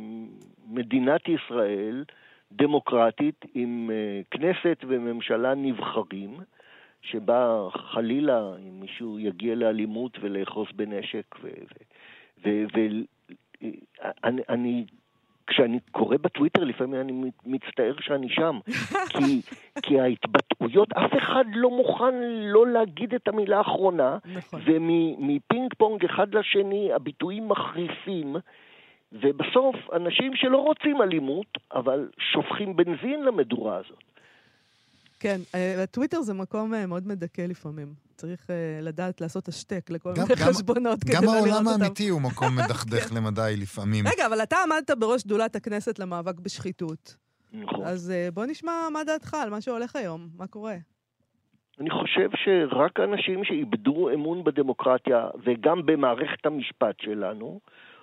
[0.66, 2.04] מדינת ישראל
[2.52, 6.36] דמוקרטית עם אה, כנסת וממשלה נבחרים,
[7.02, 11.48] שבה חלילה אם מישהו יגיע לאלימות ולאחוז בנשק ו...
[12.44, 12.78] ו, ו, ו
[14.24, 14.84] אני, אני
[15.46, 18.58] כשאני קורא בטוויטר לפעמים אני מצטער שאני שם,
[19.14, 19.40] כי,
[19.82, 24.60] כי ההתבטאויות, אף אחד לא מוכן לא להגיד את המילה האחרונה, נכון.
[24.66, 28.36] ומפינג פונג אחד לשני הביטויים מחריפים,
[29.12, 34.02] ובסוף אנשים שלא רוצים אלימות, אבל שופכים בנזין למדורה הזאת.
[35.20, 38.05] כן, אה, הטוויטר זה מקום אה, מאוד מדכא לפעמים.
[38.16, 41.66] צריך אה, לדעת לעשות השתק לכל גם- מיני גם- חשבונות כדי גם לא לראות העולם
[41.66, 41.83] אותם.
[41.83, 44.05] האמיתי הוא מקום מדכדך למדי לפעמים.
[44.14, 47.16] רגע, אבל אתה עמדת בראש שדולת הכנסת למאבק בשחיתות.
[47.52, 47.85] נכון.
[47.85, 50.74] אז אה, בוא נשמע מה דעתך על מה שהולך היום, מה קורה.
[51.81, 57.61] אני חושב שרק אנשים שאיבדו אמון בדמוקרטיה וגם במערכת המשפט שלנו,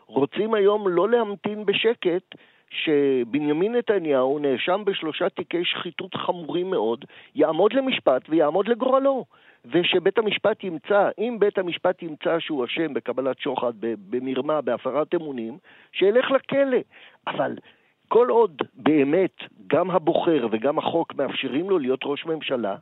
[0.08, 2.24] רוצים היום לא להמתין בשקט
[2.70, 9.26] שבנימין נתניהו, נאשם בשלושה תיקי שחיתות חמורים מאוד, יעמוד למשפט ויעמוד לגורלו.
[9.66, 13.74] ושבית המשפט ימצא, אם בית המשפט ימצא שהוא אשם בקבלת שוחד,
[14.10, 15.58] במרמה, בהפרת אמונים,
[15.92, 16.78] שילך לכלא.
[17.28, 17.56] אבל
[18.08, 22.76] כל עוד באמת גם הבוחר וגם החוק מאפשרים לו להיות ראש ממשלה,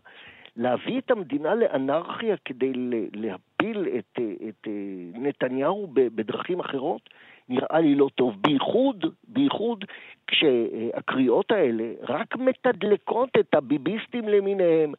[0.58, 2.72] להביא את המדינה לאנרכיה כדי
[3.13, 4.72] להפיל את, אה, את אה,
[5.13, 7.10] נתניהו בדרכים אחרות,
[7.52, 8.34] נראה לי לא טוב.
[8.42, 9.86] בייחוד, בייחוד
[10.28, 14.94] כשהקריאות האלה רק מתדלקות את הביביסטים למיניהם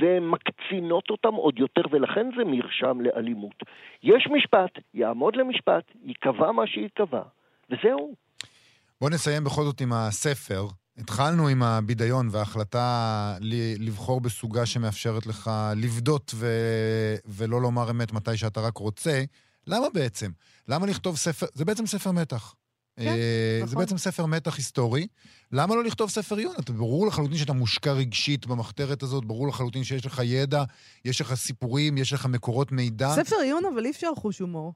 [0.00, 3.62] ומקצינות אותם עוד יותר, ולכן זה מרשם לאלימות.
[4.02, 7.22] יש משפט, יעמוד למשפט, ייקבע מה שייקבע,
[7.70, 8.14] וזהו.
[9.00, 10.62] בוא נסיים בכל זאת עם הספר.
[10.98, 12.86] התחלנו עם הבידיון וההחלטה
[13.80, 16.46] לבחור בסוגה שמאפשרת לך לבדות ו...
[17.26, 19.22] ולא לומר אמת מתי שאתה רק רוצה.
[19.66, 20.30] למה בעצם?
[20.68, 21.46] למה לכתוב ספר?
[21.54, 22.54] זה בעצם ספר מתח.
[22.96, 23.78] כן, אה, זה נכון.
[23.78, 25.06] בעצם ספר מתח היסטורי.
[25.52, 26.54] למה לא לכתוב ספר עיון?
[26.60, 30.64] אתה ברור לחלוטין שאתה מושקע רגשית במחתרת הזאת, ברור לחלוטין שיש לך ידע,
[31.04, 33.14] יש לך סיפורים, יש לך מקורות מידע.
[33.14, 34.72] ספר עיון, אבל אי אפשר חוש הומור.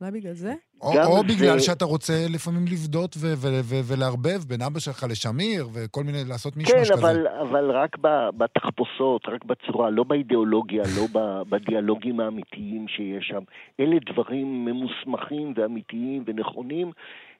[0.00, 0.54] אולי בגלל זה?
[0.82, 5.06] או, או זה- בגלל שאתה רוצה לפעמים לבדות ו- ו- ו- ולערבב בין אבא שלך
[5.10, 6.94] לשמיר, וכל מיני, לעשות מישמש כן, כזה.
[6.94, 7.96] אבל, אבל רק
[8.36, 11.06] בתחפושות, רק בצורה, לא באידיאולוגיה, לא
[11.48, 13.42] בדיאלוגים האמיתיים שיש שם.
[13.80, 16.92] אלה דברים ממוסמכים ואמיתיים ונכונים.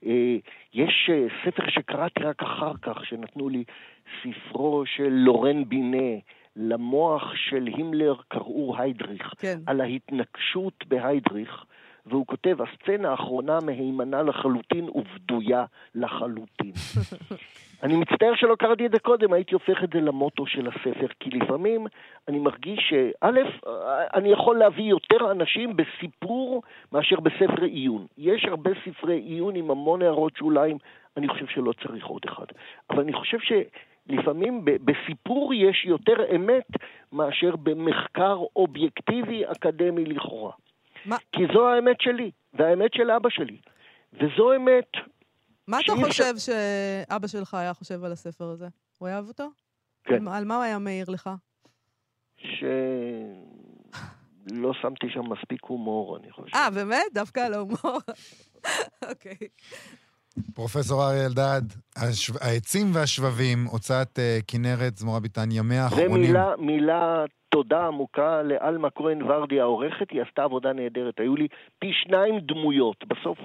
[0.07, 0.37] אה,
[0.75, 3.65] יש אה, ספר שקראתי רק אחר כך, שנתנו לי,
[4.23, 6.19] ספרו של לורן בינה,
[6.57, 9.59] למוח של הימלר קראו היידריך, כן.
[9.67, 11.65] על ההתנקשות בהיידריך.
[12.07, 16.73] והוא כותב, הסצנה האחרונה מהימנה לחלוטין ובדויה לחלוטין.
[17.83, 21.31] אני מצטער שלא קראתי את זה קודם, הייתי הופך את זה למוטו של הספר, כי
[21.31, 21.87] לפעמים
[22.29, 23.31] אני מרגיש שא',
[24.15, 28.07] אני יכול להביא יותר אנשים בסיפור מאשר בספר עיון.
[28.19, 30.79] יש הרבה ספרי עיון עם המון הערות שוליים,
[31.17, 32.47] אני חושב שלא צריך עוד אחד.
[32.91, 36.67] אבל אני חושב שלפעמים ב- בסיפור יש יותר אמת
[37.13, 40.53] מאשר במחקר אובייקטיבי אקדמי לכאורה.
[41.05, 43.61] מה- כי זו האמת שלי, והאמת של אבא שלי.
[44.13, 44.89] וזו אמת
[45.69, 48.69] מה אתה חושב שאבא שלך היה חושב על הספר הזה?
[48.99, 49.49] הוא אהב אותו?
[50.05, 50.15] כן.
[50.15, 51.31] על מה- על מה הוא היה מעיר לך?
[52.37, 52.63] שלא
[54.83, 56.57] שמתי שם מספיק הומור, אני חושב.
[56.57, 57.05] אה, באמת?
[57.15, 57.77] דווקא על ההומור?
[59.11, 59.37] אוקיי.
[60.55, 61.63] פרופסור אריה אלדד,
[61.97, 62.33] השו...
[62.41, 66.13] העצים והשבבים, הוצאת uh, כנרת זמורה ביטן, ימי האחרונים.
[66.13, 71.15] ומילה מילה תודה עמוקה לאלמה כהן ורדי העורכת, היא עשתה עבודה נהדרת.
[71.19, 73.39] היו לי פי שניים דמויות, בסוף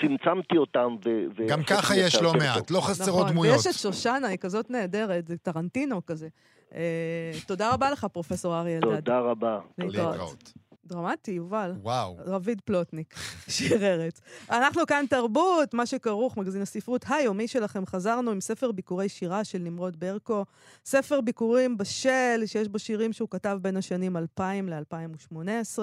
[0.00, 1.10] צמצמתי אותם ו...
[1.36, 2.76] ו- גם ככה יש לא מעט, טוב.
[2.76, 3.54] לא חסרות נכון, דמויות.
[3.54, 6.28] ויש את שושנה, היא כזאת נהדרת, זה טרנטינו כזה.
[6.74, 8.94] אה, תודה רבה לך, פרופסור אריה אלדד.
[8.94, 9.58] תודה רבה.
[9.78, 10.10] להתראות.
[10.12, 10.52] להתראות.
[10.88, 11.72] דרמטי, יובל.
[11.82, 12.16] וואו.
[12.18, 13.14] רביד פלוטניק,
[13.48, 14.20] שיר ארץ.
[14.50, 17.86] אנחנו כאן תרבות, מה שכרוך, מגזין הספרות היומי שלכם.
[17.86, 20.44] חזרנו עם ספר ביקורי שירה של נמרוד ברקו.
[20.84, 25.78] ספר ביקורים בשל, שיש בו שירים שהוא כתב בין השנים 2000 ל-2018.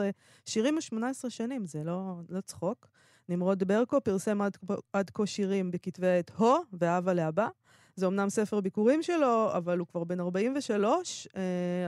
[0.45, 2.87] שירים מ-18 שנים, זה לא, לא צחוק.
[3.29, 4.57] נמרוד ברקו פרסם עד,
[4.93, 7.47] עד כה שירים בכתבי עת הו ואהבה לאבא.
[7.95, 11.41] זה אמנם ספר ביקורים שלו, אבל הוא כבר בן 43, אה,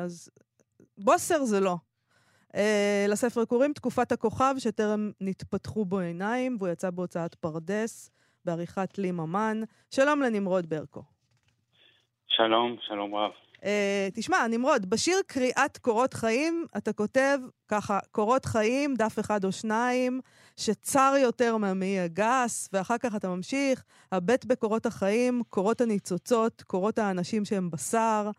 [0.04, 0.30] אז
[0.98, 1.78] בוסר זה לא.
[2.54, 2.60] Uh,
[3.08, 8.12] לספר קוראים תקופת הכוכב, שטרם נתפתחו בו עיניים, והוא יצא בהוצאת פרדס,
[8.46, 9.62] בעריכת לי ממן.
[9.92, 11.04] שלום לנמרוד ברקו.
[12.28, 13.32] שלום, שלום רב.
[13.56, 13.60] Uh,
[14.14, 20.22] תשמע, נמרוד, בשיר קריאת קורות חיים, אתה כותב ככה, קורות חיים, דף אחד או שניים,
[20.58, 27.46] שצר יותר מהמעי הגס, ואחר כך אתה ממשיך, הבט בקורות החיים, קורות הניצוצות, קורות האנשים
[27.46, 28.30] שהם בשר,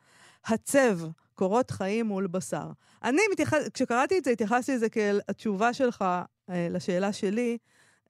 [0.47, 0.95] הצב,
[1.35, 2.67] קורות חיים מול בשר.
[3.05, 6.05] אני, מתייחס, כשקראתי את זה, התייחסתי לזה כאל התשובה שלך
[6.51, 7.59] אה, לשאלה שלי,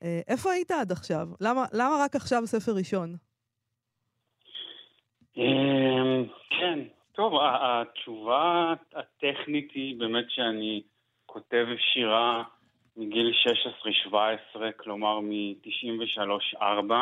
[0.03, 1.29] אה, איפה היית עד עכשיו?
[1.41, 3.17] למה, למה רק עכשיו ספר ראשון?
[5.37, 6.79] אמ, כן,
[7.13, 10.83] טוב, התשובה הטכנית היא באמת שאני
[11.27, 12.43] כותב שירה
[12.97, 13.33] מגיל
[14.55, 16.93] 16-17, כלומר מ-93-4,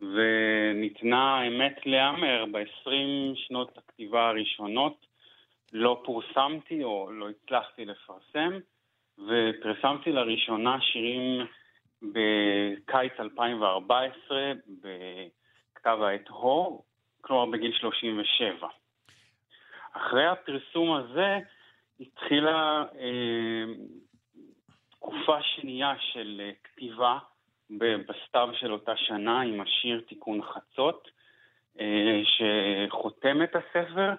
[0.00, 2.90] וניתנה האמת להיאמר, ב-20
[3.34, 5.06] שנות הכתיבה הראשונות
[5.72, 8.58] לא פורסמתי או לא הצלחתי לפרסם,
[9.18, 11.46] ופרסמתי לראשונה שירים
[12.02, 16.82] בקיץ 2014 בכתב העת הו,
[17.20, 18.68] כלומר בגיל 37.
[19.92, 21.38] אחרי הפרסום הזה
[22.00, 23.64] התחילה אה,
[24.90, 27.18] תקופה שנייה של אה, כתיבה
[27.70, 31.08] בסתיו של אותה שנה עם השיר תיקון חצות,
[31.80, 34.12] אה, שחותם את הספר,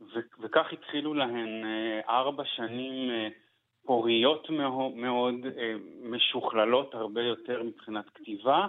[0.00, 3.28] ו- וכך התחילו להן אה, ארבע שנים אה,
[3.86, 5.34] פוריות מאוד, מאוד
[6.02, 8.66] משוכללות הרבה יותר מבחינת כתיבה.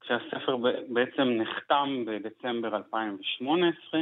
[0.00, 0.56] כשהספר
[0.88, 4.00] בעצם נחתם בדצמבר 2018,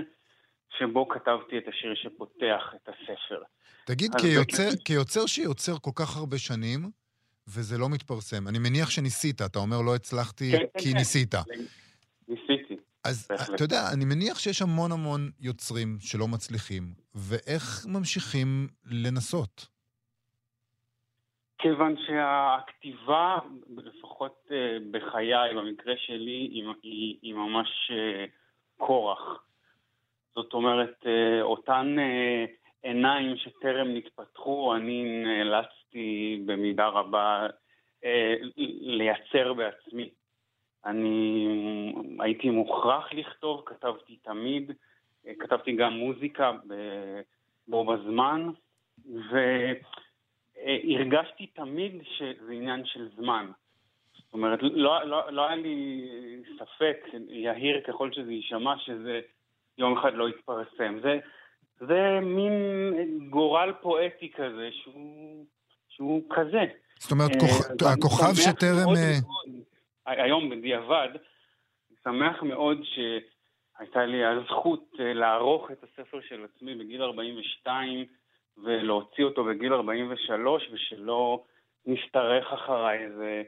[0.79, 3.43] שבו כתבתי את השיר שפותח את הספר.
[3.87, 6.81] תגיד, כיוצר, זה- כיוצר שיוצר כל כך הרבה שנים,
[7.48, 10.98] וזה לא מתפרסם, אני מניח שניסית, אתה אומר לא הצלחתי כן, כן, כי כן.
[10.98, 11.35] ניסית.
[12.28, 12.76] ניסיתי.
[13.05, 13.55] אז בהחלט.
[13.55, 16.83] אתה יודע, אני מניח שיש המון המון יוצרים שלא מצליחים,
[17.14, 19.72] ואיך ממשיכים לנסות?
[21.59, 23.38] כיוון שהכתיבה,
[23.76, 28.24] לפחות אה, בחיי, במקרה שלי, היא, היא, היא ממש אה,
[28.76, 29.44] כורח.
[30.35, 31.96] זאת אומרת, אה, אותן
[32.83, 35.24] עיניים שטרם נתפתחו, אני
[35.94, 37.46] נאלצתי במידה רבה
[38.05, 38.35] אה,
[38.81, 40.11] לייצר בעצמי.
[40.85, 44.72] אני הייתי מוכרח לכתוב, כתבתי תמיד,
[45.26, 46.52] אה, כתבתי גם מוזיקה
[47.68, 48.48] בו בזמן,
[50.57, 53.50] והרגשתי תמיד שזה עניין של זמן.
[54.14, 56.07] זאת אומרת, לא, לא, לא היה לי
[56.59, 59.20] ספק, יהיר ככל שזה יישמע, שזה
[59.78, 61.00] יום אחד לא יתפרסם.
[61.02, 61.18] זה,
[61.78, 62.52] זה מין
[63.31, 65.44] גורל פואטי כזה, שהוא,
[65.96, 66.64] שהוא כזה.
[66.98, 67.31] זאת אומרת,
[67.83, 68.96] אה, הכוכב שטרם...
[68.96, 69.18] אה,
[70.07, 77.02] היום בדיעבד, אני שמח מאוד שהייתה לי הזכות אה, לערוך את הספר של עצמי בגיל
[77.02, 78.05] 42
[78.64, 81.44] ולהוציא אותו בגיל 43 ושלא
[81.87, 83.42] נשתרך אחריי איזה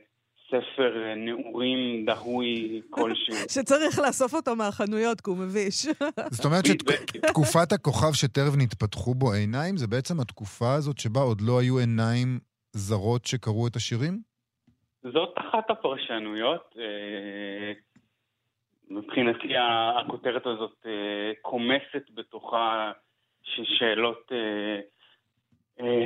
[0.49, 3.35] ספר אה, נעורים דהוי כלשהו.
[3.55, 5.87] שצריך לאסוף אותו מהחנויות, כי הוא מביש.
[6.31, 11.61] זאת אומרת שתקופת הכוכב שטרם נתפתחו בו עיניים, זה בעצם התקופה הזאת שבה עוד לא
[11.61, 12.39] היו עיניים
[12.73, 14.19] זרות שקראו את השירים?
[15.03, 16.75] זאת אחת הפרשנויות.
[16.79, 17.73] אה,
[18.91, 19.49] מבחינתי
[20.01, 22.93] הכותרת הזאת אה, קומסת בתוכה
[23.45, 24.33] שאלות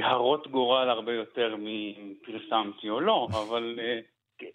[0.02, 3.78] הרות גורל הרבה יותר מפרסמתי או לא, אבל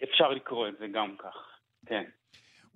[0.04, 2.04] אפשר לקרוא את זה גם כך, כן.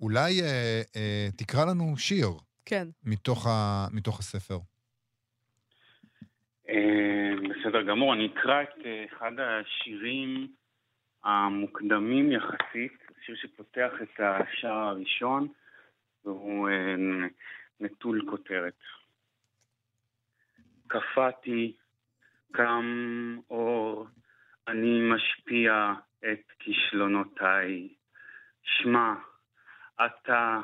[0.01, 2.27] אולי אה, אה, תקרא לנו שיר
[2.65, 2.87] כן.
[3.03, 4.57] מתוך, ה, מתוך הספר.
[6.69, 10.47] אה, בסדר גמור, אני אקרא את אה, אחד השירים
[11.23, 15.47] המוקדמים יחסית, שיר שפותח את השער הראשון,
[16.25, 16.95] והוא אה,
[17.79, 18.79] נטול כותרת.
[20.87, 21.73] קפאתי,
[22.51, 24.07] קם אור,
[24.67, 25.93] אני משפיע
[26.31, 27.89] את כישלונותיי.
[28.63, 29.13] שמע,
[30.05, 30.61] אתה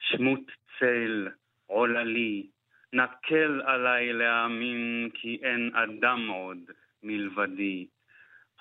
[0.00, 0.40] שמות
[0.78, 1.28] צל
[1.66, 2.46] עוללי,
[2.92, 6.58] נקל עליי להאמין כי אין אדם עוד
[7.02, 7.86] מלבדי.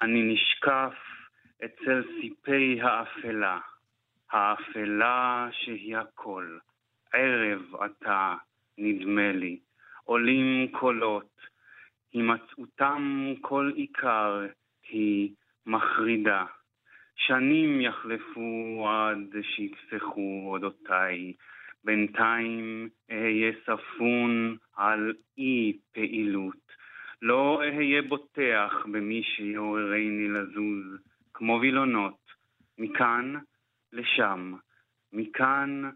[0.01, 0.95] אני נשקף
[1.65, 3.59] אצל סיפי האפלה,
[4.31, 6.57] האפלה שהיא הכל.
[7.13, 8.35] ערב אתה,
[8.77, 9.59] נדמה לי,
[10.03, 11.33] עולים קולות,
[12.13, 14.47] הימצאותם כל עיקר
[14.89, 15.31] היא
[15.65, 16.45] מחרידה.
[17.15, 21.33] שנים יחלפו עד שיפסחו אודותיי,
[21.83, 26.63] בינתיים אהיה ספון על אי פעילות.
[27.21, 30.99] לא אהיה בוטח במי שיעוררני לזוז,
[31.33, 32.17] כמו וילונות,
[32.77, 33.35] מכאן
[33.93, 34.53] לשם,
[35.13, 35.89] מכאן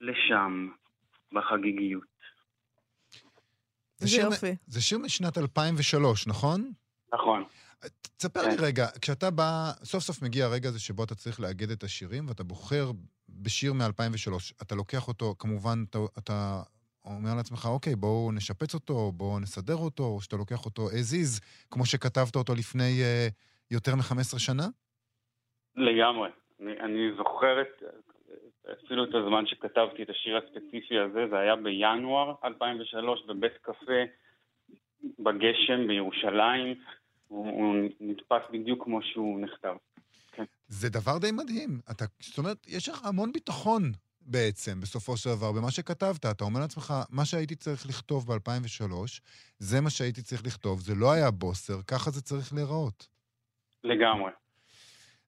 [0.00, 0.68] לשם,
[1.32, 2.14] בחגיגיות.
[3.96, 4.56] זה איזה שיר, יופי.
[4.66, 6.72] זה שיר משנת 2003, נכון?
[7.12, 7.44] נכון.
[8.16, 11.82] תספר לי רגע, כשאתה בא, סוף סוף מגיע הרגע הזה שבו אתה צריך לאגד את
[11.82, 12.90] השירים, ואתה בוחר
[13.28, 16.62] בשיר מ-2003, אתה לוקח אותו, כמובן, אתה, אתה
[17.04, 21.42] אומר לעצמך, אוקיי, בואו נשפץ אותו, בואו נסדר אותו, או שאתה לוקח אותו as is,
[21.70, 23.32] כמו שכתבת אותו לפני uh,
[23.70, 24.66] יותר מ-15 שנה?
[25.76, 26.30] לגמרי.
[26.60, 27.82] אני, אני זוכר את,
[28.72, 34.02] אפילו את הזמן שכתבתי את השיר הספציפי הזה, זה היה בינואר 2003 בבית קפה
[35.18, 36.74] בגשם בירושלים.
[37.28, 39.74] הוא, הוא נתפס בדיוק כמו שהוא נכתב.
[40.68, 41.80] זה דבר די מדהים.
[41.90, 46.26] אתה, זאת אומרת, יש לך המון ביטחון בעצם, בסופו של דבר, במה שכתבת.
[46.26, 48.92] אתה אומר לעצמך, מה שהייתי צריך לכתוב ב-2003,
[49.58, 53.08] זה מה שהייתי צריך לכתוב, זה לא היה בוסר, ככה זה צריך להיראות.
[53.84, 54.30] לגמרי.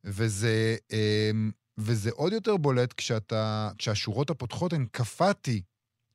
[0.05, 5.63] וזה, אמ, וזה עוד יותר בולט כשאתה, כשהשורות הפותחות הן קפאתי,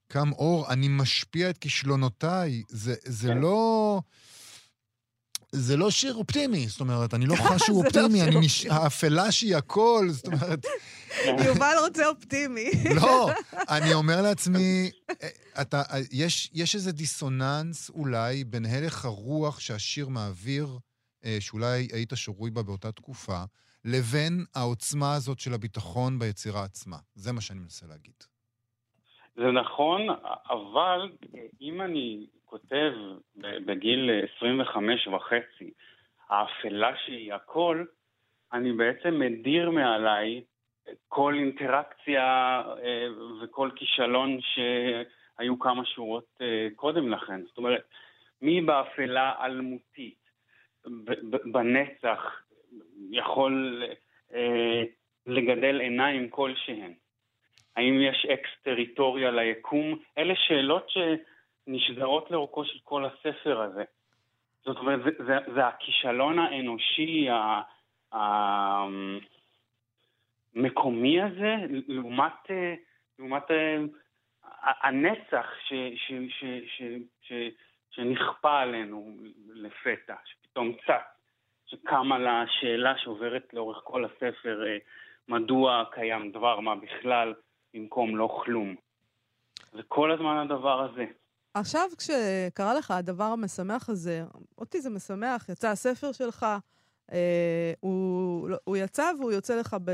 [0.08, 2.64] קם אור, אני משפיע את כישלונותיי.
[2.68, 3.38] זה, זה כן.
[3.38, 4.02] לא...
[5.52, 8.66] זה לא שיר אופטימי, זאת אומרת, אני לא חש שהוא לא אופטימי, אני נש...
[8.66, 10.66] האפלה שהיא הכל, זאת אומרת,
[11.48, 12.70] יובל רוצה אופטימי.
[13.02, 13.30] לא,
[13.70, 20.08] אני אומר לעצמי, אה, אתה, אה, יש, יש איזה דיסוננס אולי בין הלך הרוח שהשיר
[20.08, 20.68] מעביר,
[21.26, 23.44] אה, שאולי היית שרוי בה באותה תקופה,
[23.86, 26.98] לבין העוצמה הזאת של הביטחון ביצירה עצמה.
[27.14, 28.14] זה מה שאני מנסה להגיד.
[29.36, 30.02] זה נכון,
[30.50, 31.12] אבל
[31.62, 32.94] אם אני כותב
[33.38, 35.72] בגיל 25 וחצי,
[36.30, 37.86] האפלה שהיא הכל,
[38.54, 40.42] אני בעצם מדיר מעליי
[41.08, 42.24] כל אינטראקציה
[42.84, 43.08] אה,
[43.42, 47.42] וכל כישלון שהיו כמה שורות אה, קודם לכן.
[47.46, 47.84] זאת אומרת,
[48.42, 50.22] מי באפלה אלמותית,
[51.52, 52.44] בנצח,
[53.12, 53.84] יכול
[54.34, 54.84] אה,
[55.28, 56.94] לגדל עיניים כלשהן?
[57.76, 60.00] האם יש אקס-טריטוריה ליקום?
[60.18, 60.90] אלה שאלות
[61.66, 63.84] שנשזרות לאורכו של כל הספר הזה.
[64.66, 67.28] זאת אומרת, זה, זה, זה הכישלון האנושי
[70.56, 71.56] המקומי הזה,
[71.88, 72.52] לעומת,
[73.20, 73.44] לעומת
[74.62, 76.84] הנצח ש, ש, ש, ש,
[77.22, 77.34] ש,
[77.92, 79.18] שנכפה עלינו
[79.54, 81.22] לפתע, שפתאום צץ,
[81.66, 84.64] שקמה לה שאלה שעוברת לאורך כל הספר,
[85.28, 87.34] מדוע קיים דבר מה בכלל,
[87.74, 88.76] במקום לא כלום.
[89.74, 91.06] וכל הזמן הדבר הזה.
[91.54, 94.24] עכשיו, כשקרה לך הדבר המשמח הזה,
[94.58, 96.46] אותי זה משמח, יצא הספר שלך,
[97.12, 99.92] אה, הוא, הוא יצא והוא יוצא לך ב,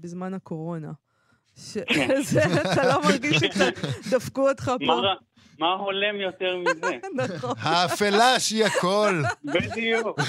[0.00, 0.92] בזמן הקורונה.
[1.56, 1.78] ש...
[2.30, 2.40] זה,
[2.72, 3.72] אתה לא מרגיש שקצת
[4.10, 4.86] דפקו אותך פה?
[4.86, 5.14] מה רע?
[5.58, 6.98] מה הולם יותר מזה?
[7.34, 7.54] נכון.
[7.58, 9.22] האפלה שהיא הכל.
[9.44, 10.20] בדיוק.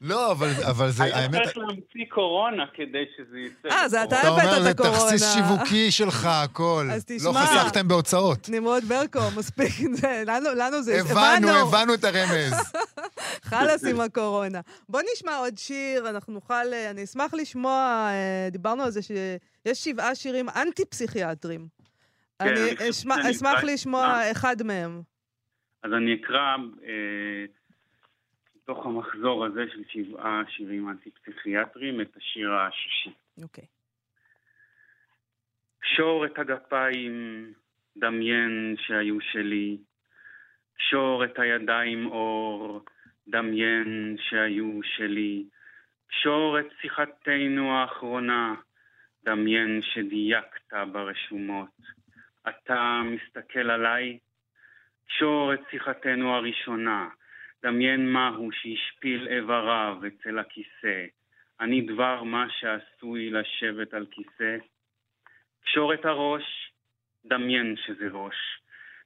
[0.00, 1.42] לא, אבל, אבל זה, האמת...
[1.42, 3.68] צריך להמציא קורונה כדי שזה יצא.
[3.68, 5.00] אה, זה אתה אתה אומר, הבאת זה את הקורונה.
[5.00, 6.88] תכסיס שיווקי שלך, הכל.
[6.92, 7.46] אז לא תשמע.
[7.46, 8.48] חסכתם בהוצאות.
[8.48, 11.00] נמרוד ברקו, מספיק, זה, לנו, לנו זה...
[11.00, 12.72] הבנו, הבנו את הרמז.
[13.50, 14.60] חלאס עם הקורונה.
[14.88, 16.72] בוא נשמע עוד שיר, אנחנו נוכל...
[16.72, 21.83] אה, אני אשמח לשמוע, אה, דיברנו על זה שיש שבעה שירים אנטי-פסיכיאטרים.
[22.42, 24.32] כן, אני אשמח אקרא- לשמוע אה.
[24.32, 25.02] אחד מהם.
[25.82, 27.44] אז אני אקרא אה,
[28.56, 33.10] מתוך המחזור הזה של שבעה שירים אנטי-פסיכיאטריים את השיר השישי.
[33.42, 33.64] אוקיי.
[35.80, 37.52] קשור את הגפיים,
[37.96, 39.78] דמיין שהיו שלי.
[40.76, 42.84] קשור את הידיים אור,
[43.28, 45.44] דמיין שהיו שלי.
[46.08, 48.54] קשור את שיחתנו האחרונה,
[49.24, 51.68] דמיין שדייקת ברשומות.
[52.48, 54.18] אתה מסתכל עליי?
[55.08, 57.08] קשור את שיחתנו הראשונה,
[57.62, 61.04] דמיין מהו שהשפיל איבריו אצל הכיסא.
[61.60, 64.56] אני דבר מה שעשוי לשבת על כיסא.
[65.64, 66.72] קשור את הראש,
[67.24, 68.36] דמיין שזה ראש.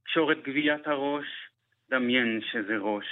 [0.05, 1.27] קשור את גביית הראש,
[1.91, 3.07] דמיין שזה ראש.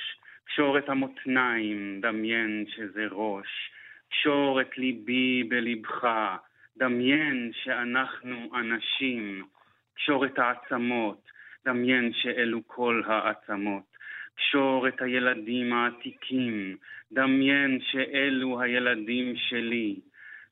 [0.44, 3.70] קשור את המותניים, דמיין שזה ראש.
[4.10, 6.08] קשור את ליבי בלבך,
[6.76, 9.44] דמיין שאנחנו אנשים.
[9.96, 11.30] קשור את העצמות,
[11.64, 13.96] דמיין שאלו כל העצמות.
[14.36, 16.76] קשור את הילדים העתיקים,
[17.12, 19.96] דמיין שאלו הילדים שלי.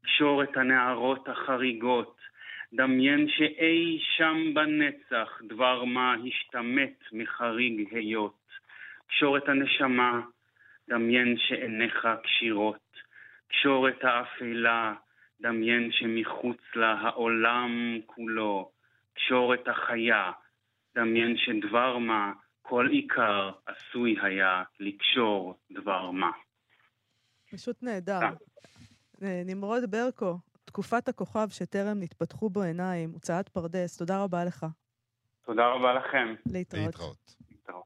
[0.04, 2.16] קשור את הנערות החריגות,
[2.72, 8.44] דמיין שאי שם בנצח דבר מה השתמט מחריג היות.
[9.08, 10.20] קשור את הנשמה,
[10.88, 13.00] דמיין שעיניך קשירות.
[13.48, 14.94] קשור את האפלה,
[15.40, 18.73] דמיין שמחוץ לה העולם כולו.
[19.14, 20.32] קשור את החיה,
[20.96, 26.30] דמיין שדבר מה, כל עיקר עשוי היה לקשור דבר מה.
[27.52, 28.20] פשוט נהדר.
[28.22, 28.30] אה.
[29.22, 34.66] אה, נמרוד ברקו, תקופת הכוכב שטרם נתפתחו בו עיניים, הוצאת פרדס, תודה רבה לך.
[35.46, 36.34] תודה רבה לכם.
[36.46, 36.86] להתראות.
[36.86, 37.36] להתראות.
[37.50, 37.84] להתראות.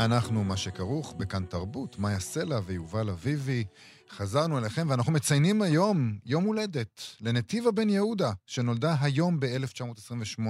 [0.00, 3.64] אנחנו מה שכרוך בכאן תרבות, מאיה סלע ויובל אביבי.
[4.10, 10.40] חזרנו אליכם, ואנחנו מציינים היום יום הולדת לנתיבה בן יהודה, שנולדה היום ב-1928,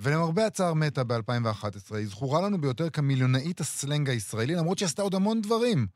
[0.00, 1.96] ולמרבה הצער מתה ב-2011.
[1.96, 5.86] היא זכורה לנו ביותר כמיליונאית הסלנג הישראלי, למרות שהיא עשתה עוד המון דברים,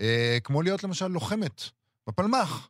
[0.00, 1.62] אה, כמו להיות למשל לוחמת
[2.08, 2.68] בפלמ"ח.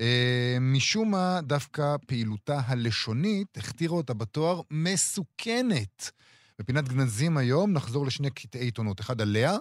[0.00, 6.10] אה, משום מה, דווקא פעילותה הלשונית הכתירה אותה בתואר מסוכנת.
[6.58, 9.56] בפינת גנזים היום נחזור לשני קטעי עיתונות, אחד עליה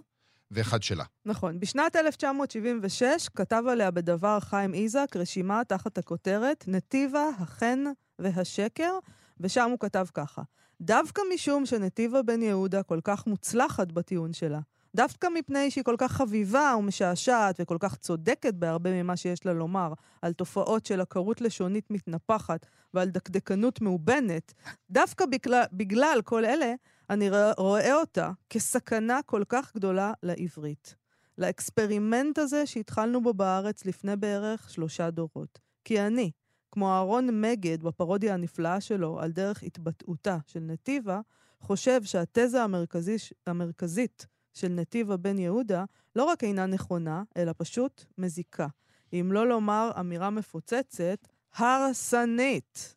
[0.51, 1.03] ואחד שלה.
[1.25, 1.59] נכון.
[1.59, 7.83] בשנת 1976 כתב עליה בדבר חיים איזק רשימה תחת הכותרת נתיבה, החן
[8.19, 8.93] והשקר,
[9.39, 10.41] ושם הוא כתב ככה:
[10.81, 14.59] דווקא משום שנתיבה בן יהודה כל כך מוצלחת בטיעון שלה,
[14.95, 19.93] דווקא מפני שהיא כל כך חביבה ומשעשעת וכל כך צודקת בהרבה ממה שיש לה לומר
[20.21, 24.53] על תופעות של עקרות לשונית מתנפחת ועל דקדקנות מאובנת,
[24.89, 26.73] דווקא בגלל, בגלל כל אלה,
[27.11, 30.95] אני רואה אותה כסכנה כל כך גדולה לעברית.
[31.37, 35.59] לאקספרימנט הזה שהתחלנו בו בארץ לפני בערך שלושה דורות.
[35.83, 36.31] כי אני,
[36.71, 41.21] כמו אהרון מגד בפרודיה הנפלאה שלו על דרך התבטאותה של נתיבה,
[41.59, 43.15] חושב שהתזה המרכזי,
[43.47, 45.85] המרכזית של נתיבה בן יהודה
[46.15, 48.67] לא רק אינה נכונה, אלא פשוט מזיקה.
[49.13, 52.95] אם לא לומר אמירה מפוצצת, הרסנית.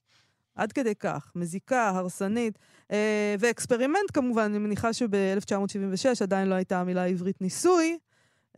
[0.54, 2.58] עד כדי כך, מזיקה, הרסנית,
[3.38, 7.98] ו experiment כמובן, אני מניחה שב-1976 עדיין לא הייתה המילה העברית ניסוי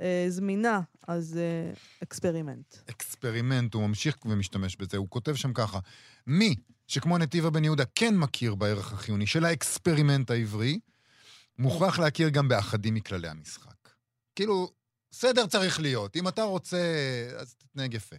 [0.01, 1.73] אה, זמינה, אז אה,
[2.03, 2.77] אקספרימנט.
[2.91, 5.79] אקספרימנט, הוא ממשיך ומשתמש בזה, הוא כותב שם ככה:
[6.27, 6.55] מי
[6.87, 10.79] שכמו נתיבה בן יהודה כן מכיר בערך החיוני של האקספרימנט העברי,
[11.59, 13.89] מוכרח להכיר גם באחדים מכללי המשחק.
[14.35, 14.73] כאילו,
[15.13, 16.17] סדר צריך להיות.
[16.17, 16.79] אם אתה רוצה,
[17.37, 18.17] אז תתנהג יפה.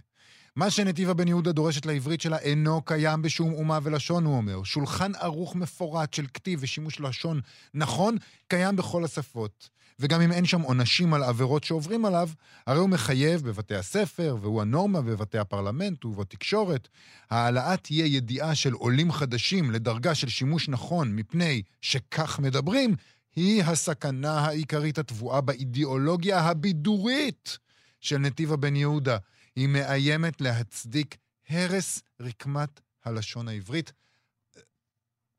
[0.57, 4.63] מה שנתיבה בן יהודה דורשת לעברית שלה אינו קיים בשום אומה ולשון, הוא אומר.
[4.63, 7.41] שולחן ערוך מפורט של כתיב ושימוש לשון
[7.73, 9.69] נכון, קיים בכל השפות.
[9.99, 12.29] וגם אם אין שם עונשים על עבירות שעוברים עליו,
[12.67, 16.87] הרי הוא מחייב בבתי הספר, והוא הנורמה בבתי הפרלמנט ובתקשורת.
[17.29, 22.95] העלאה תהיה ידיעה של עולים חדשים לדרגה של שימוש נכון מפני שכך מדברים,
[23.35, 27.57] היא הסכנה העיקרית הטבועה באידיאולוגיה הבידורית
[28.01, 29.17] של נתיבה בן יהודה.
[29.57, 31.17] היא מאיימת להצדיק
[31.49, 33.93] הרס רקמת הלשון העברית.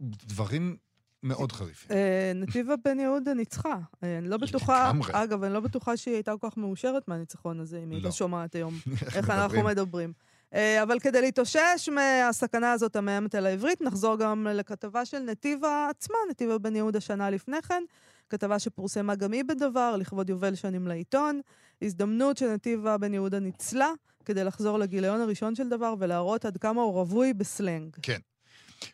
[0.01, 0.77] דברים
[1.23, 1.97] מאוד חריפים.
[1.97, 3.79] אה, נתיבה בן יהודה ניצחה.
[4.03, 4.93] אני לא בטוחה.
[5.13, 8.11] אגב, אני לא בטוחה שהיא הייתה כל כך מאושרת מהניצחון הזה, אם היא לא.
[8.11, 8.75] שומעת היום
[9.17, 9.67] איך אנחנו מדברים?
[9.67, 10.13] מדברים.
[10.55, 16.17] אה, אבל כדי להתאושש מהסכנה הזאת המאיימת על העברית, נחזור גם לכתבה של נתיבה עצמה,
[16.31, 17.83] נתיבה בן יהודה שנה לפני כן,
[18.29, 21.41] כתבה שפורסמה גם היא בדבר, לכבוד יובל שנים לעיתון.
[21.83, 23.93] הזדמנות שנתיבה בן יהודה ניצלה
[24.29, 27.97] כדי לחזור לגיליון הראשון של דבר ולהראות עד כמה הוא רווי בסלנג.
[28.03, 28.19] כן.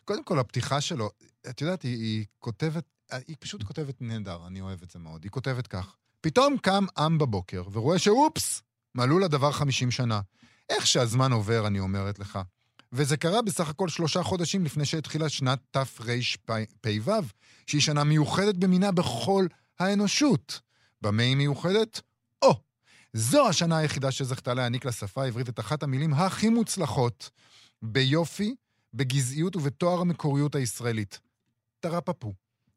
[0.05, 1.09] קודם כל, הפתיחה שלו,
[1.49, 2.83] את יודעת, היא, היא כותבת,
[3.27, 5.23] היא פשוט כותבת נהדר, אני אוהב את זה מאוד.
[5.23, 8.61] היא כותבת כך: פתאום קם עם בבוקר ורואה שאופס,
[8.95, 10.21] מלאו לדבר 50 שנה.
[10.69, 12.39] איך שהזמן עובר, אני אומרת לך.
[12.93, 17.11] וזה קרה בסך הכל שלושה חודשים לפני שהתחילה שנת תרפ"ו,
[17.67, 19.47] שהיא שנה מיוחדת במינה בכל
[19.79, 20.59] האנושות.
[21.01, 22.01] במה היא מיוחדת?
[22.41, 22.59] או,
[23.17, 27.29] זו השנה היחידה שזכתה להעניק לשפה העברית את אחת המילים הכי מוצלחות
[27.81, 28.55] ביופי,
[28.93, 31.19] בגזעיות ובתואר המקוריות הישראלית.
[31.79, 32.33] תרפפו.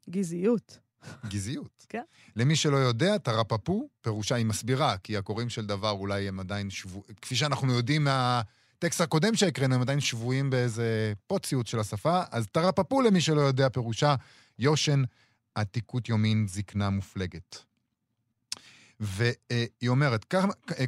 [0.09, 0.79] גזעיות.
[1.27, 1.85] גזעיות.
[1.89, 2.03] כן.
[2.35, 7.15] למי שלא יודע, תרפפו, פירושה היא מסבירה, כי הקוראים של דבר אולי הם עדיין שבויים,
[7.21, 13.01] כפי שאנחנו יודעים מהטקסט הקודם שהקראנו, הם עדיין שבויים באיזה פוציות של השפה, אז תרפפו
[13.01, 14.15] למי שלא יודע, פירושה
[14.59, 15.03] יושן,
[15.55, 17.68] עתיקות יומין, זקנה מופלגת.
[18.99, 20.33] והיא אומרת,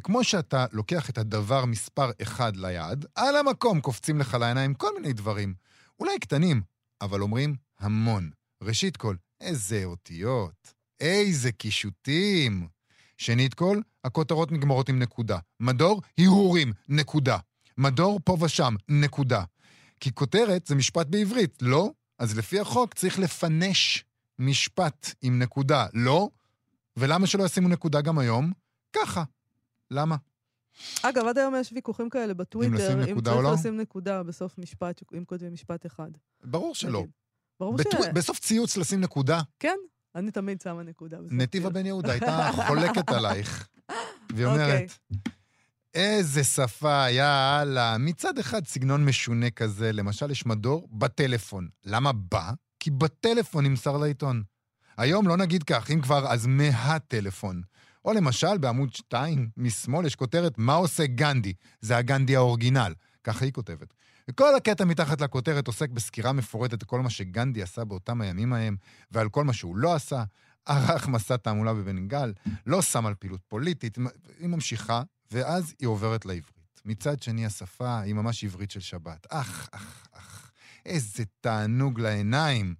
[0.02, 5.12] כמו שאתה לוקח את הדבר מספר אחד ליד, על המקום קופצים לך לעיניים כל מיני
[5.12, 5.54] דברים.
[6.00, 6.62] אולי קטנים,
[7.00, 8.30] אבל אומרים המון.
[8.62, 12.68] ראשית כל, איזה אותיות, איזה קישוטים.
[13.18, 15.38] שנית כל, הכותרות נגמרות עם נקודה.
[15.60, 17.38] מדור, הרהורים, נקודה.
[17.78, 19.44] מדור, פה ושם, נקודה.
[20.00, 21.90] כי כותרת זה משפט בעברית, לא?
[22.18, 24.04] אז לפי החוק צריך לפנש
[24.38, 26.28] משפט עם נקודה, לא?
[26.96, 28.52] ולמה שלא ישימו נקודה גם היום?
[28.92, 29.24] ככה.
[29.90, 30.16] למה?
[31.02, 33.54] אגב, עד היום יש ויכוחים כאלה בטוויטר, אם לשים אם נקודה או צריך לא?
[33.54, 36.10] לשים נקודה בסוף משפט, אם כותבים משפט אחד.
[36.44, 37.04] ברור שלא.
[37.60, 38.06] ברור בטו- ש...
[38.14, 39.40] בסוף ציוץ לשים נקודה.
[39.58, 39.76] כן,
[40.14, 41.18] אני תמיד שמה נקודה.
[41.18, 41.70] בסוף נתיבה.
[41.70, 43.68] בן יהודה הייתה חולקת עלייך,
[44.34, 44.64] והיא אוקיי.
[44.64, 44.98] אומרת,
[45.94, 47.96] איזה שפה, יאללה.
[47.98, 51.68] מצד אחד סגנון משונה כזה, למשל יש מדור בטלפון.
[51.84, 52.50] למה בא?
[52.80, 54.42] כי בטלפון נמסר לעיתון.
[54.96, 57.62] היום לא נגיד כך, אם כבר, אז מהטלפון.
[58.04, 62.94] או למשל, בעמוד 2 משמאל יש כותרת "מה עושה גנדי?" זה הגנדי האורגינל.
[63.24, 63.94] ככה היא כותבת.
[64.28, 68.76] וכל הקטע מתחת לכותרת עוסק בסקירה מפורטת כל מה שגנדי עשה באותם הימים ההם,
[69.10, 70.24] ועל כל מה שהוא לא עשה.
[70.66, 72.32] ערך מסע תעמולה בבנגל,
[72.66, 73.98] לא שם על פעילות פוליטית,
[74.38, 76.80] היא ממשיכה, ואז היא עוברת לעברית.
[76.84, 79.26] מצד שני, השפה היא ממש עברית של שבת.
[79.30, 80.50] אך, אך, אך,
[80.86, 82.74] איזה תענוג לעיניים.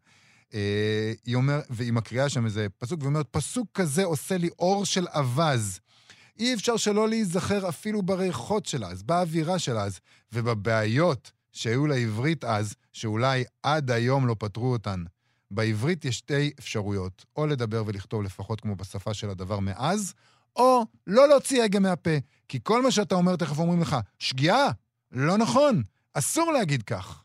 [0.55, 4.85] אה, היא אומרת, והיא מקריאה שם איזה פסוק, והיא אומרת, פסוק כזה עושה לי אור
[4.85, 5.81] של אווז.
[6.39, 10.01] אי אפשר שלא להיזכר אפילו בריחות של אז, באווירה של אז,
[10.33, 15.05] ובבעיות שהיו לעברית אז, שאולי עד היום לא פתרו אותן.
[15.51, 20.15] בעברית יש שתי אפשרויות, או לדבר ולכתוב לפחות כמו בשפה של הדבר מאז,
[20.57, 22.17] או לא להוציא הגה מהפה.
[22.49, 24.69] כי כל מה שאתה אומר, תכף אומרים לך, שגיאה,
[25.13, 25.83] לא נכון,
[26.15, 27.22] אסור להגיד כך.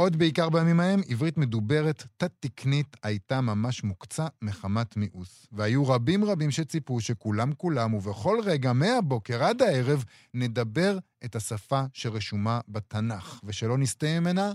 [0.00, 5.46] עוד בעיקר בימים ההם, עברית מדוברת, תת-תקנית, הייתה ממש מוקצה מחמת מיאוס.
[5.52, 12.60] והיו רבים רבים שציפו שכולם כולם, ובכל רגע, מהבוקר עד הערב, נדבר את השפה שרשומה
[12.68, 14.52] בתנ"ך, ושלא נסטה ממנה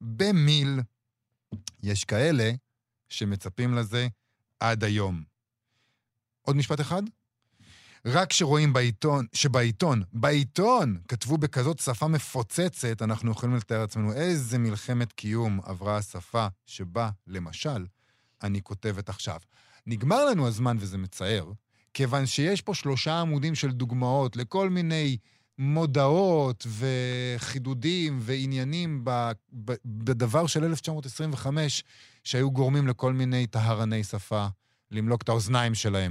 [0.00, 0.80] במיל.
[1.82, 2.50] יש כאלה
[3.08, 4.08] שמצפים לזה
[4.60, 5.22] עד היום.
[6.42, 7.02] עוד משפט אחד?
[8.06, 15.12] רק כשרואים בעיתון, שבעיתון, בעיתון, כתבו בכזאת שפה מפוצצת, אנחנו יכולים לתאר לעצמנו איזה מלחמת
[15.12, 17.86] קיום עברה השפה שבה, למשל,
[18.42, 19.40] אני כותבת עכשיו.
[19.86, 21.52] נגמר לנו הזמן וזה מצער,
[21.94, 25.16] כיוון שיש פה שלושה עמודים של דוגמאות לכל מיני
[25.58, 29.04] מודעות וחידודים ועניינים
[29.84, 31.84] בדבר של 1925,
[32.24, 34.46] שהיו גורמים לכל מיני טהרני שפה
[34.90, 36.10] למלוק את האוזניים שלהם.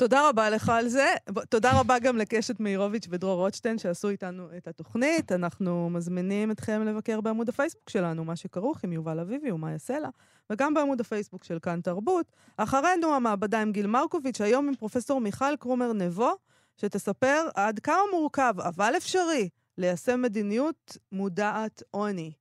[0.00, 1.06] תודה רבה לך על זה.
[1.48, 5.32] תודה רבה גם לקשת מאירוביץ' ודרור רוטשטיין שעשו איתנו את התוכנית.
[5.32, 10.08] אנחנו מזמינים אתכם לבקר בעמוד הפייסבוק שלנו, מה שכרוך עם יובל אביבי ומאיה סלע,
[10.50, 12.32] וגם בעמוד הפייסבוק של כאן תרבות.
[12.56, 16.32] אחרינו המעבדה עם גיל מרקוביץ', היום עם פרופסור מיכל קרומר נבו,
[16.76, 19.48] שתספר עד כמה מורכב, אבל אפשרי,
[19.78, 22.32] ליישם מדיניות מודעת עוני.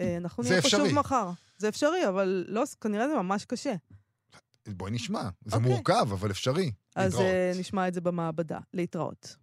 [0.00, 0.92] אה, אנחנו נהיה פה שוב.
[0.92, 1.30] מחר.
[1.58, 3.74] זה אפשרי, אבל לא, כנראה זה ממש קשה.
[4.76, 5.28] בואי נשמע.
[5.44, 5.70] זה אוקיי.
[5.72, 6.72] מורכב, אבל אפשרי.
[6.96, 7.26] אז להתראות.
[7.26, 8.58] אה, נשמע את זה במעבדה.
[8.74, 9.36] להתראות.